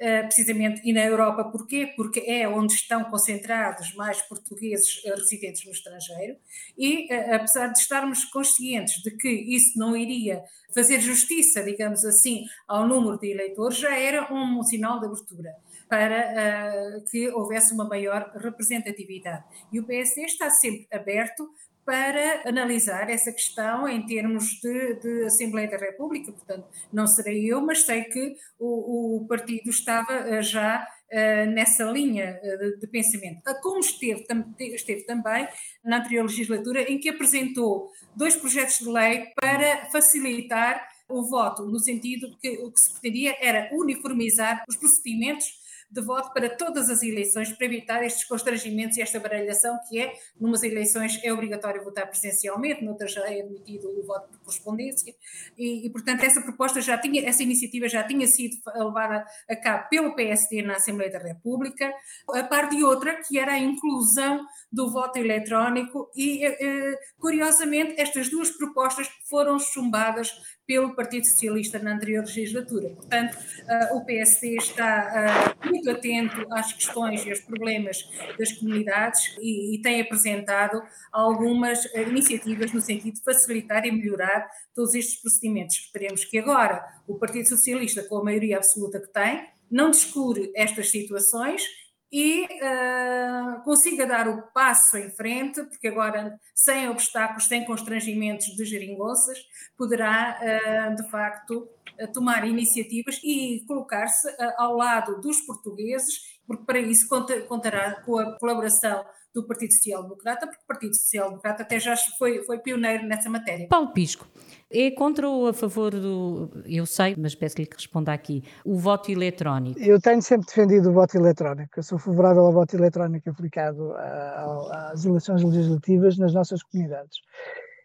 [0.00, 1.92] Uh, precisamente, e na Europa, porquê?
[1.96, 6.36] Porque é onde estão concentrados mais portugueses uh, residentes no estrangeiro,
[6.78, 10.40] e apesar de estarmos conscientes de que isso não iria
[10.72, 15.50] fazer justiça, digamos assim, ao número de eleitores, já era um sinal de abertura
[15.88, 19.44] para uh, que houvesse uma maior representatividade.
[19.72, 21.48] E o PSD está sempre aberto
[21.84, 27.62] para analisar essa questão em termos de, de, Assembleia da República, portanto, não serei eu,
[27.62, 33.40] mas sei que o, o partido estava uh, já uh, nessa linha de, de, pensamento.
[33.62, 35.48] Como esteve, tam, esteve também
[35.82, 41.78] na anterior legislatura, em que apresentou dois projetos de lei para facilitar o voto, no
[41.78, 45.57] sentido que o que se pretendia era uniformizar os procedimentos
[45.90, 50.12] de voto para todas as eleições, para evitar estes constrangimentos e esta baralhação que é,
[50.38, 55.14] numas eleições é obrigatório votar presencialmente, noutras é admitido o voto correspondência,
[55.56, 59.88] e, e, portanto essa proposta já tinha, essa iniciativa já tinha sido levada a cabo
[59.88, 61.92] pelo PSD na Assembleia da República,
[62.34, 68.00] a par de outra que era a inclusão do voto eletrónico e, eh, eh, curiosamente,
[68.00, 70.32] estas duas propostas foram chumbadas
[70.68, 72.90] pelo Partido Socialista na anterior legislatura.
[72.90, 77.96] Portanto, uh, o PSD está muito atento às questões e aos problemas
[78.38, 84.37] das comunidades e, e tem apresentado algumas iniciativas no sentido de facilitar e melhorar
[84.74, 85.76] todos estes procedimentos.
[85.76, 90.90] Esperemos que agora o Partido Socialista, com a maioria absoluta que tem, não descure estas
[90.90, 91.62] situações
[92.10, 98.64] e uh, consiga dar o passo em frente, porque agora, sem obstáculos, sem constrangimentos de
[98.64, 99.38] geringonças,
[99.76, 101.68] poderá, uh, de facto,
[102.00, 108.18] uh, tomar iniciativas e colocar-se ao lado dos portugueses, porque para isso conta, contará com
[108.18, 109.04] a colaboração
[109.42, 113.28] do Partido Social Democrata, porque o Partido Social Democrata até já foi, foi pioneiro nessa
[113.28, 113.68] matéria.
[113.68, 114.26] Paulo Pisco,
[114.70, 116.50] é contra ou a favor do.
[116.66, 118.42] Eu sei, mas peço-lhe que responda aqui.
[118.64, 119.80] O voto eletrónico.
[119.80, 121.78] Eu tenho sempre defendido o voto eletrónico.
[121.78, 127.18] Eu sou favorável ao voto eletrónico aplicado às eleições legislativas nas nossas comunidades.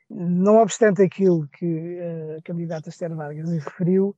[0.10, 2.00] Não obstante aquilo que
[2.38, 4.16] a candidata Esther Vargas referiu,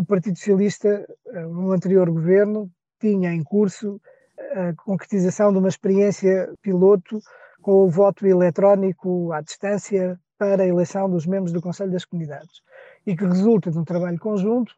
[0.00, 4.00] o Partido Socialista, eh, no anterior governo, tinha em curso
[4.50, 7.20] a concretização de uma experiência piloto
[7.60, 12.62] com o voto eletrónico à distância para a eleição dos membros do Conselho das Comunidades
[13.06, 14.74] e que resulta de um trabalho conjunto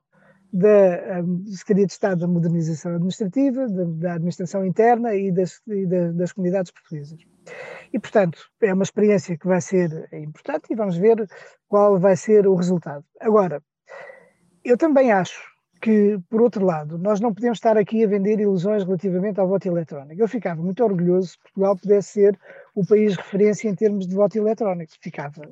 [0.52, 6.12] da Secretaria de Estado da Modernização Administrativa, da, da Administração Interna e das, e da,
[6.12, 7.18] das comunidades portuguesas.
[7.92, 11.26] E, portanto, é uma experiência que vai ser importante e vamos ver
[11.68, 13.04] qual vai ser o resultado.
[13.18, 13.62] Agora,
[14.62, 15.51] eu também acho
[15.82, 19.66] que, por outro lado, nós não podemos estar aqui a vender ilusões relativamente ao voto
[19.66, 20.22] eletrónico.
[20.22, 22.38] Eu ficava muito orgulhoso se Portugal pudesse ser
[22.72, 24.92] o país referência em termos de voto eletrónico.
[25.00, 25.42] Ficava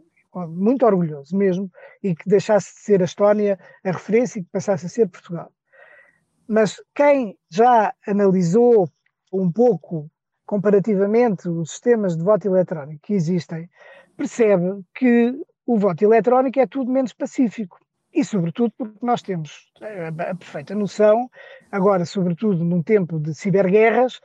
[0.46, 1.68] muito orgulhoso mesmo
[2.00, 5.50] e que deixasse de ser a Estónia a referência e que passasse a ser Portugal.
[6.46, 8.88] Mas quem já analisou
[9.32, 10.08] um pouco
[10.46, 13.68] comparativamente os sistemas de voto eletrónico que existem,
[14.16, 15.34] percebe que
[15.66, 17.78] o voto eletrónico é tudo menos pacífico
[18.12, 21.30] e, sobretudo, porque nós temos a perfeita noção,
[21.70, 24.20] agora, sobretudo num tempo de ciberguerras,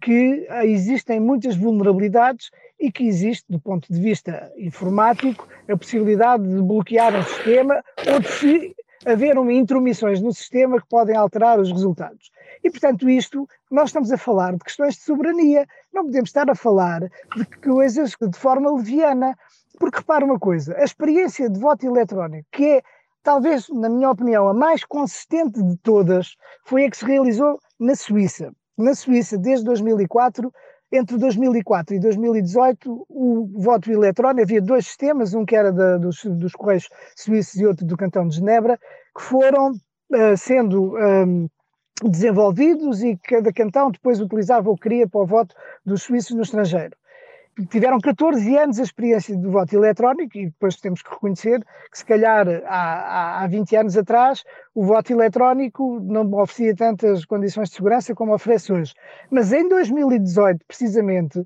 [0.00, 6.60] que existem muitas vulnerabilidades e que existe, do ponto de vista informático, a possibilidade de
[6.62, 7.82] bloquear um sistema
[8.12, 8.74] ou de
[9.06, 12.30] haver uma intromissões no sistema que podem alterar os resultados.
[12.64, 15.66] E, portanto, isto, nós estamos a falar de questões de soberania.
[15.92, 19.38] Não podemos estar a falar de coisas de forma leviana.
[19.78, 22.82] Porque repara uma coisa, a experiência de voto eletrónico, que é
[23.22, 27.94] talvez, na minha opinião, a mais consistente de todas, foi a que se realizou na
[27.94, 28.52] Suíça.
[28.76, 30.52] Na Suíça, desde 2004,
[30.90, 36.24] entre 2004 e 2018, o voto eletrónico, havia dois sistemas, um que era da, dos,
[36.24, 38.78] dos Correios Suíços e outro do Cantão de Genebra,
[39.16, 41.48] que foram uh, sendo um,
[42.02, 45.54] desenvolvidos e cada cantão depois utilizava ou queria para o voto
[45.84, 46.96] dos suíços no estrangeiro
[47.66, 52.04] tiveram 14 anos a experiência do voto eletrónico e depois temos que reconhecer que se
[52.04, 54.44] calhar há, há 20 anos atrás
[54.74, 58.94] o voto eletrónico não oferecia tantas condições de segurança como oferece hoje.
[59.30, 61.44] Mas em 2018, precisamente,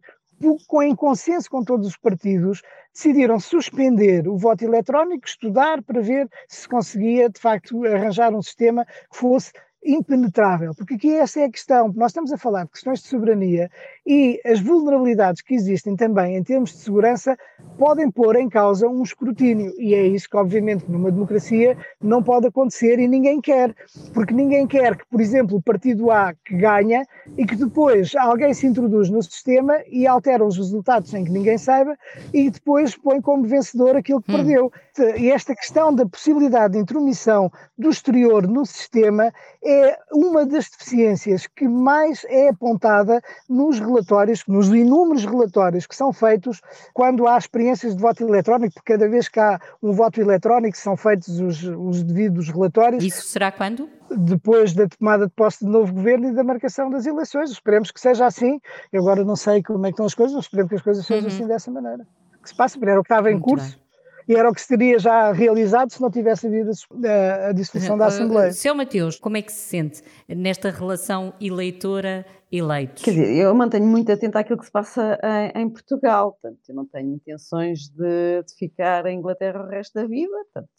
[0.82, 6.68] em consenso com todos os partidos, decidiram suspender o voto eletrónico, estudar para ver se
[6.68, 9.52] conseguia, de facto, arranjar um sistema que fosse
[9.84, 11.92] impenetrável, porque aqui essa é a questão.
[11.94, 13.70] Nós estamos a falar de questões de soberania
[14.06, 17.36] e as vulnerabilidades que existem também em termos de segurança
[17.78, 19.72] podem pôr em causa um escrutínio.
[19.78, 23.74] E é isso que, obviamente, numa democracia não pode acontecer e ninguém quer.
[24.12, 28.52] Porque ninguém quer que, por exemplo, o partido A que ganha e que depois alguém
[28.52, 31.96] se introduz no sistema e altera os resultados sem que ninguém saiba
[32.32, 34.36] e depois põe como vencedor aquilo que hum.
[34.36, 34.72] perdeu.
[35.16, 39.32] E esta questão da possibilidade de intromissão do exterior no sistema
[39.64, 46.12] é uma das deficiências que mais é apontada nos relatórios, nos inúmeros relatórios que são
[46.12, 46.60] feitos
[46.92, 50.96] quando há experiências de voto eletrónico, porque cada vez que há um voto eletrónico são
[50.96, 53.04] feitos os, os devidos relatórios.
[53.04, 53.88] Isso será quando?
[54.10, 57.50] Depois da tomada de posse do novo governo e da marcação das eleições.
[57.50, 58.60] Esperemos que seja assim.
[58.92, 61.06] Eu agora não sei como é que estão as coisas, mas esperemos que as coisas
[61.06, 61.34] sejam uhum.
[61.34, 62.06] assim dessa maneira.
[62.42, 63.76] Que se passe, era o que estava em Muito curso.
[63.76, 63.82] Bem
[64.28, 66.70] e era o que se teria já realizado se não tivesse havido
[67.04, 68.52] a, a dissolução da Assembleia.
[68.52, 73.02] Seu Mateus, como é que se sente nesta relação eleitora-eleitos?
[73.02, 75.18] Quer dizer, eu mantenho muito atento àquilo que se passa
[75.54, 79.94] em, em Portugal, portanto, eu não tenho intenções de, de, ficar em Inglaterra o resto
[79.94, 80.70] da vida, portanto,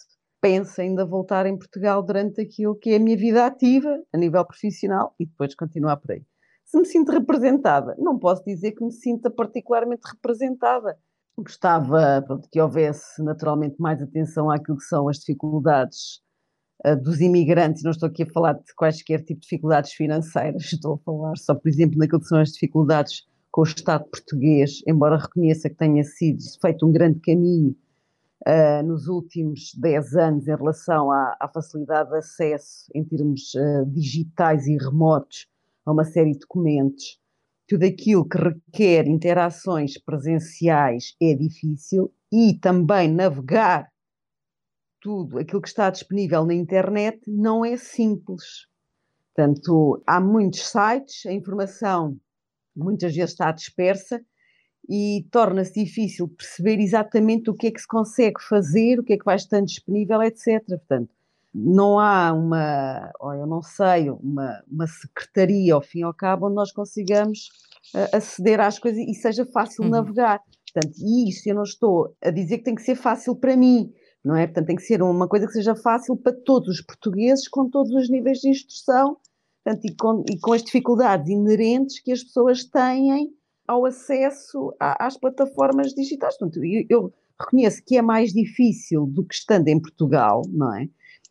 [0.41, 4.45] penso ainda voltar em Portugal durante aquilo que é a minha vida ativa, a nível
[4.45, 6.23] profissional, e depois continuar por aí.
[6.65, 10.97] Se me sinto representada, não posso dizer que me sinta particularmente representada
[11.37, 16.21] gostava pronto, que houvesse naturalmente mais atenção àquilo que são as dificuldades
[16.85, 17.83] uh, dos imigrantes.
[17.83, 21.55] Não estou aqui a falar de quaisquer tipo de dificuldades financeiras, estou a falar só,
[21.55, 26.03] por exemplo, naquilo que são as dificuldades com o Estado português, embora reconheça que tenha
[26.03, 27.75] sido feito um grande caminho
[28.47, 33.85] uh, nos últimos 10 anos em relação à, à facilidade de acesso em termos uh,
[33.87, 35.47] digitais e remotos
[35.85, 37.19] a uma série de documentos
[37.67, 43.87] tudo aquilo que requer interações presenciais é difícil e também navegar
[44.99, 48.67] tudo aquilo que está disponível na internet não é simples.
[49.35, 52.17] Portanto, há muitos sites, a informação
[52.75, 54.23] muitas vezes está dispersa
[54.89, 59.17] e torna-se difícil perceber exatamente o que é que se consegue fazer, o que é
[59.17, 60.63] que vai estando disponível, etc.
[60.65, 61.13] Portanto,
[61.53, 66.47] não há uma, ou eu não sei, uma, uma secretaria ao fim e ao cabo
[66.47, 67.49] onde nós consigamos
[67.93, 69.91] uh, aceder às coisas e seja fácil uhum.
[69.91, 70.39] navegar.
[70.71, 73.93] Portanto, e isto eu não estou a dizer que tem que ser fácil para mim,
[74.25, 74.47] não é?
[74.47, 77.93] Portanto, tem que ser uma coisa que seja fácil para todos os portugueses com todos
[77.93, 79.17] os níveis de instrução
[79.63, 83.31] portanto, e, com, e com as dificuldades inerentes que as pessoas têm
[83.67, 86.37] ao acesso a, às plataformas digitais.
[86.37, 90.89] Portanto, eu, eu reconheço que é mais difícil do que estando em Portugal, não é?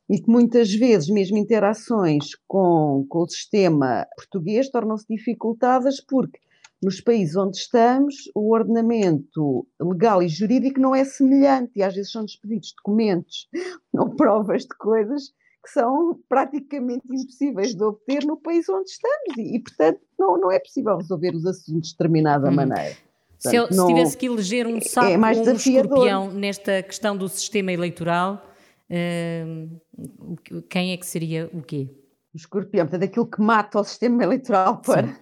[0.09, 6.39] E que muitas vezes mesmo interações com, com o sistema português tornam-se dificultadas porque
[6.83, 12.11] nos países onde estamos o ordenamento legal e jurídico não é semelhante e às vezes
[12.11, 13.49] são despedidos documentos
[13.95, 15.33] ou provas de coisas
[15.65, 20.51] que são praticamente impossíveis de obter no país onde estamos e, e portanto não, não
[20.51, 22.55] é possível resolver os assuntos de determinada hum.
[22.55, 22.97] maneira.
[23.43, 27.17] Portanto, se, eu, se tivesse que eleger um sapo é ou um escorpião nesta questão
[27.17, 28.41] do sistema eleitoral,
[30.69, 31.89] quem é que seria o quê?
[32.35, 35.09] O escorpião, portanto, aquilo que mata o sistema eleitoral para.
[35.09, 35.15] Sim.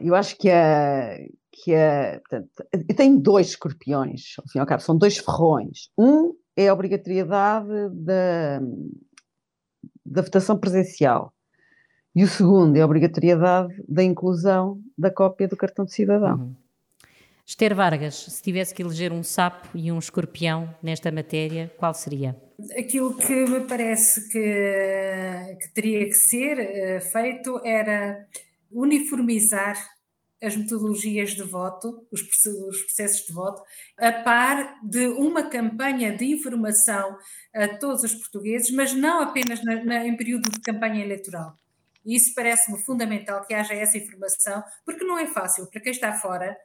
[0.00, 1.28] Eu acho que é.
[1.52, 5.88] Que é portanto, eu tenho dois escorpiões, ao fim e ao cabo, são dois ferrões.
[5.96, 8.60] Um é a obrigatoriedade da,
[10.04, 11.32] da votação presencial.
[12.14, 16.36] E o segundo é a obrigatoriedade da inclusão da cópia do cartão de cidadão.
[16.36, 16.56] Uhum.
[17.48, 22.36] Esther Vargas, se tivesse que eleger um sapo e um escorpião nesta matéria, qual seria?
[22.76, 28.26] Aquilo que me parece que, que teria que ser uh, feito era
[28.72, 29.76] uniformizar
[30.42, 33.62] as metodologias de voto, os processos de voto,
[33.96, 37.16] a par de uma campanha de informação
[37.54, 41.54] a todos os portugueses, mas não apenas na, na, em período de campanha eleitoral.
[42.04, 46.56] Isso parece-me fundamental que haja essa informação, porque não é fácil para quem está fora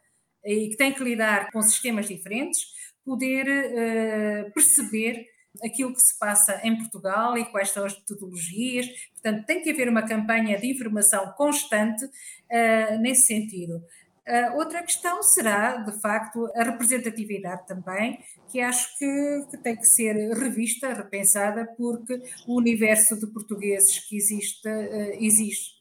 [0.45, 2.61] e que tem que lidar com sistemas diferentes,
[3.05, 5.25] poder uh, perceber
[5.63, 8.87] aquilo que se passa em Portugal e quais são as metodologias.
[9.13, 13.81] Portanto, tem que haver uma campanha de informação constante uh, nesse sentido.
[14.27, 18.19] Uh, outra questão será, de facto, a representatividade também,
[18.51, 24.15] que acho que, que, tem que ser revista, repensada, porque o universo de portugueses que
[24.15, 25.71] existe, uh, exige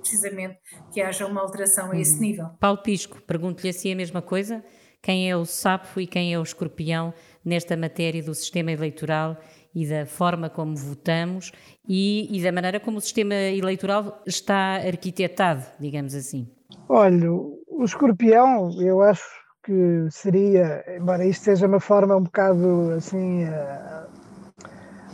[0.00, 0.58] precisamente
[0.92, 2.20] que haja uma alteração a esse uhum.
[2.20, 2.48] nível.
[2.58, 4.64] Paulo Pisco, pergunto-lhe assim a mesma coisa
[5.02, 9.38] quem é o sapo e quem é o escorpião nesta matéria do sistema eleitoral
[9.74, 11.52] e da forma como votamos
[11.88, 16.48] e, e, da maneira como o sistema eleitoral está arquitetado, digamos assim.
[16.88, 19.24] Olha, o escorpião, eu acho
[19.62, 24.06] que seria, embora isto seja uma forma um bocado assim, uh,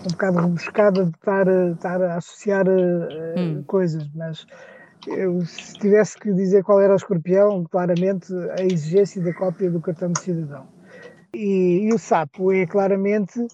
[0.05, 3.65] um bocado rebuscada de estar, estar a associar uh, hum.
[3.67, 4.47] coisas, mas
[5.07, 9.81] eu, se tivesse que dizer qual era o escorpião, claramente a exigência da cópia do
[9.81, 10.67] cartão de cidadão.
[11.35, 13.47] E, e o sapo é claramente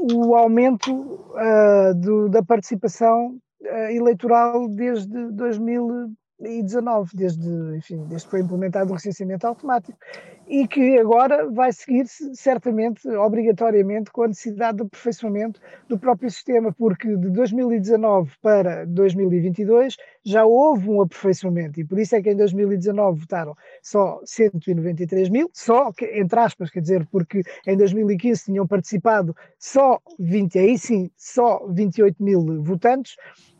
[0.00, 8.30] o aumento uh, do, da participação uh, eleitoral desde 2000 2019, desde, enfim, desde que
[8.30, 9.98] foi implementado o recenseamento automático,
[10.46, 16.72] e que agora vai seguir-se certamente, obrigatoriamente, com a necessidade de aperfeiçoamento do próprio sistema,
[16.72, 22.36] porque de 2019 para 2022 já houve um aperfeiçoamento, e por isso é que em
[22.36, 29.34] 2019 votaram só 193 mil, só, entre aspas, quer dizer, porque em 2015 tinham participado
[29.58, 33.16] só 20, aí sim, só 28 mil votantes,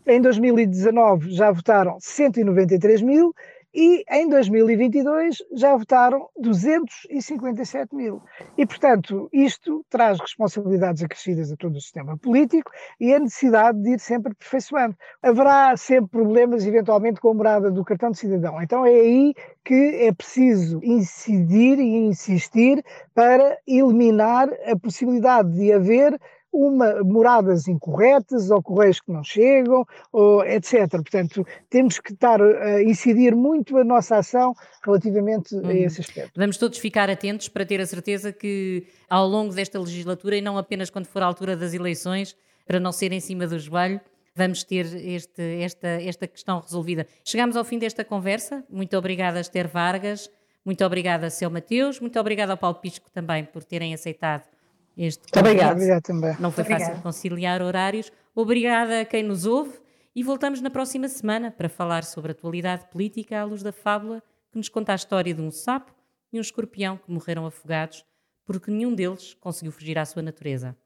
[0.07, 3.35] em 2019 já votaram 193 mil
[3.75, 8.23] e em 2022 já votaram 257 mil.
[8.57, 13.95] E, portanto, isto traz responsabilidades acrescidas a todo o sistema político e a necessidade de
[13.95, 14.97] ir sempre aperfeiçoando.
[15.21, 18.63] Haverá sempre problemas, eventualmente, com a morada do cartão de cidadão.
[18.63, 19.35] Então é aí
[19.65, 26.17] que é preciso incidir e insistir para eliminar a possibilidade de haver
[26.55, 30.89] uma, moradas incorretas ou correios que não chegam, ou, etc.
[30.91, 35.67] Portanto, temos que estar a incidir muito a nossa ação relativamente uhum.
[35.67, 36.33] a esse aspecto.
[36.37, 40.57] Vamos todos ficar atentos para ter a certeza que ao longo desta legislatura, e não
[40.57, 44.01] apenas quando for a altura das eleições, para não ser em cima do joelho,
[44.35, 47.07] vamos ter este, esta, esta questão resolvida.
[47.25, 48.65] Chegamos ao fim desta conversa.
[48.71, 50.31] Muito obrigada, Esther Vargas.
[50.65, 52.01] Muito obrigada, Seu Mateus.
[52.01, 54.54] Muito obrigada ao Paulo Pisco também por terem aceitado
[54.97, 55.73] este Obrigado.
[55.73, 56.37] Obrigado também.
[56.39, 56.87] Não foi Obrigada.
[56.91, 58.13] fácil conciliar horários.
[58.35, 59.79] Obrigada a quem nos ouve
[60.15, 64.23] e voltamos na próxima semana para falar sobre a atualidade política à luz da fábula
[64.53, 65.93] que nos conta a história de um sapo
[66.33, 68.05] e um escorpião que morreram afogados
[68.45, 70.77] porque nenhum deles conseguiu fugir à sua natureza.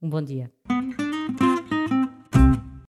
[0.00, 0.50] Um bom dia.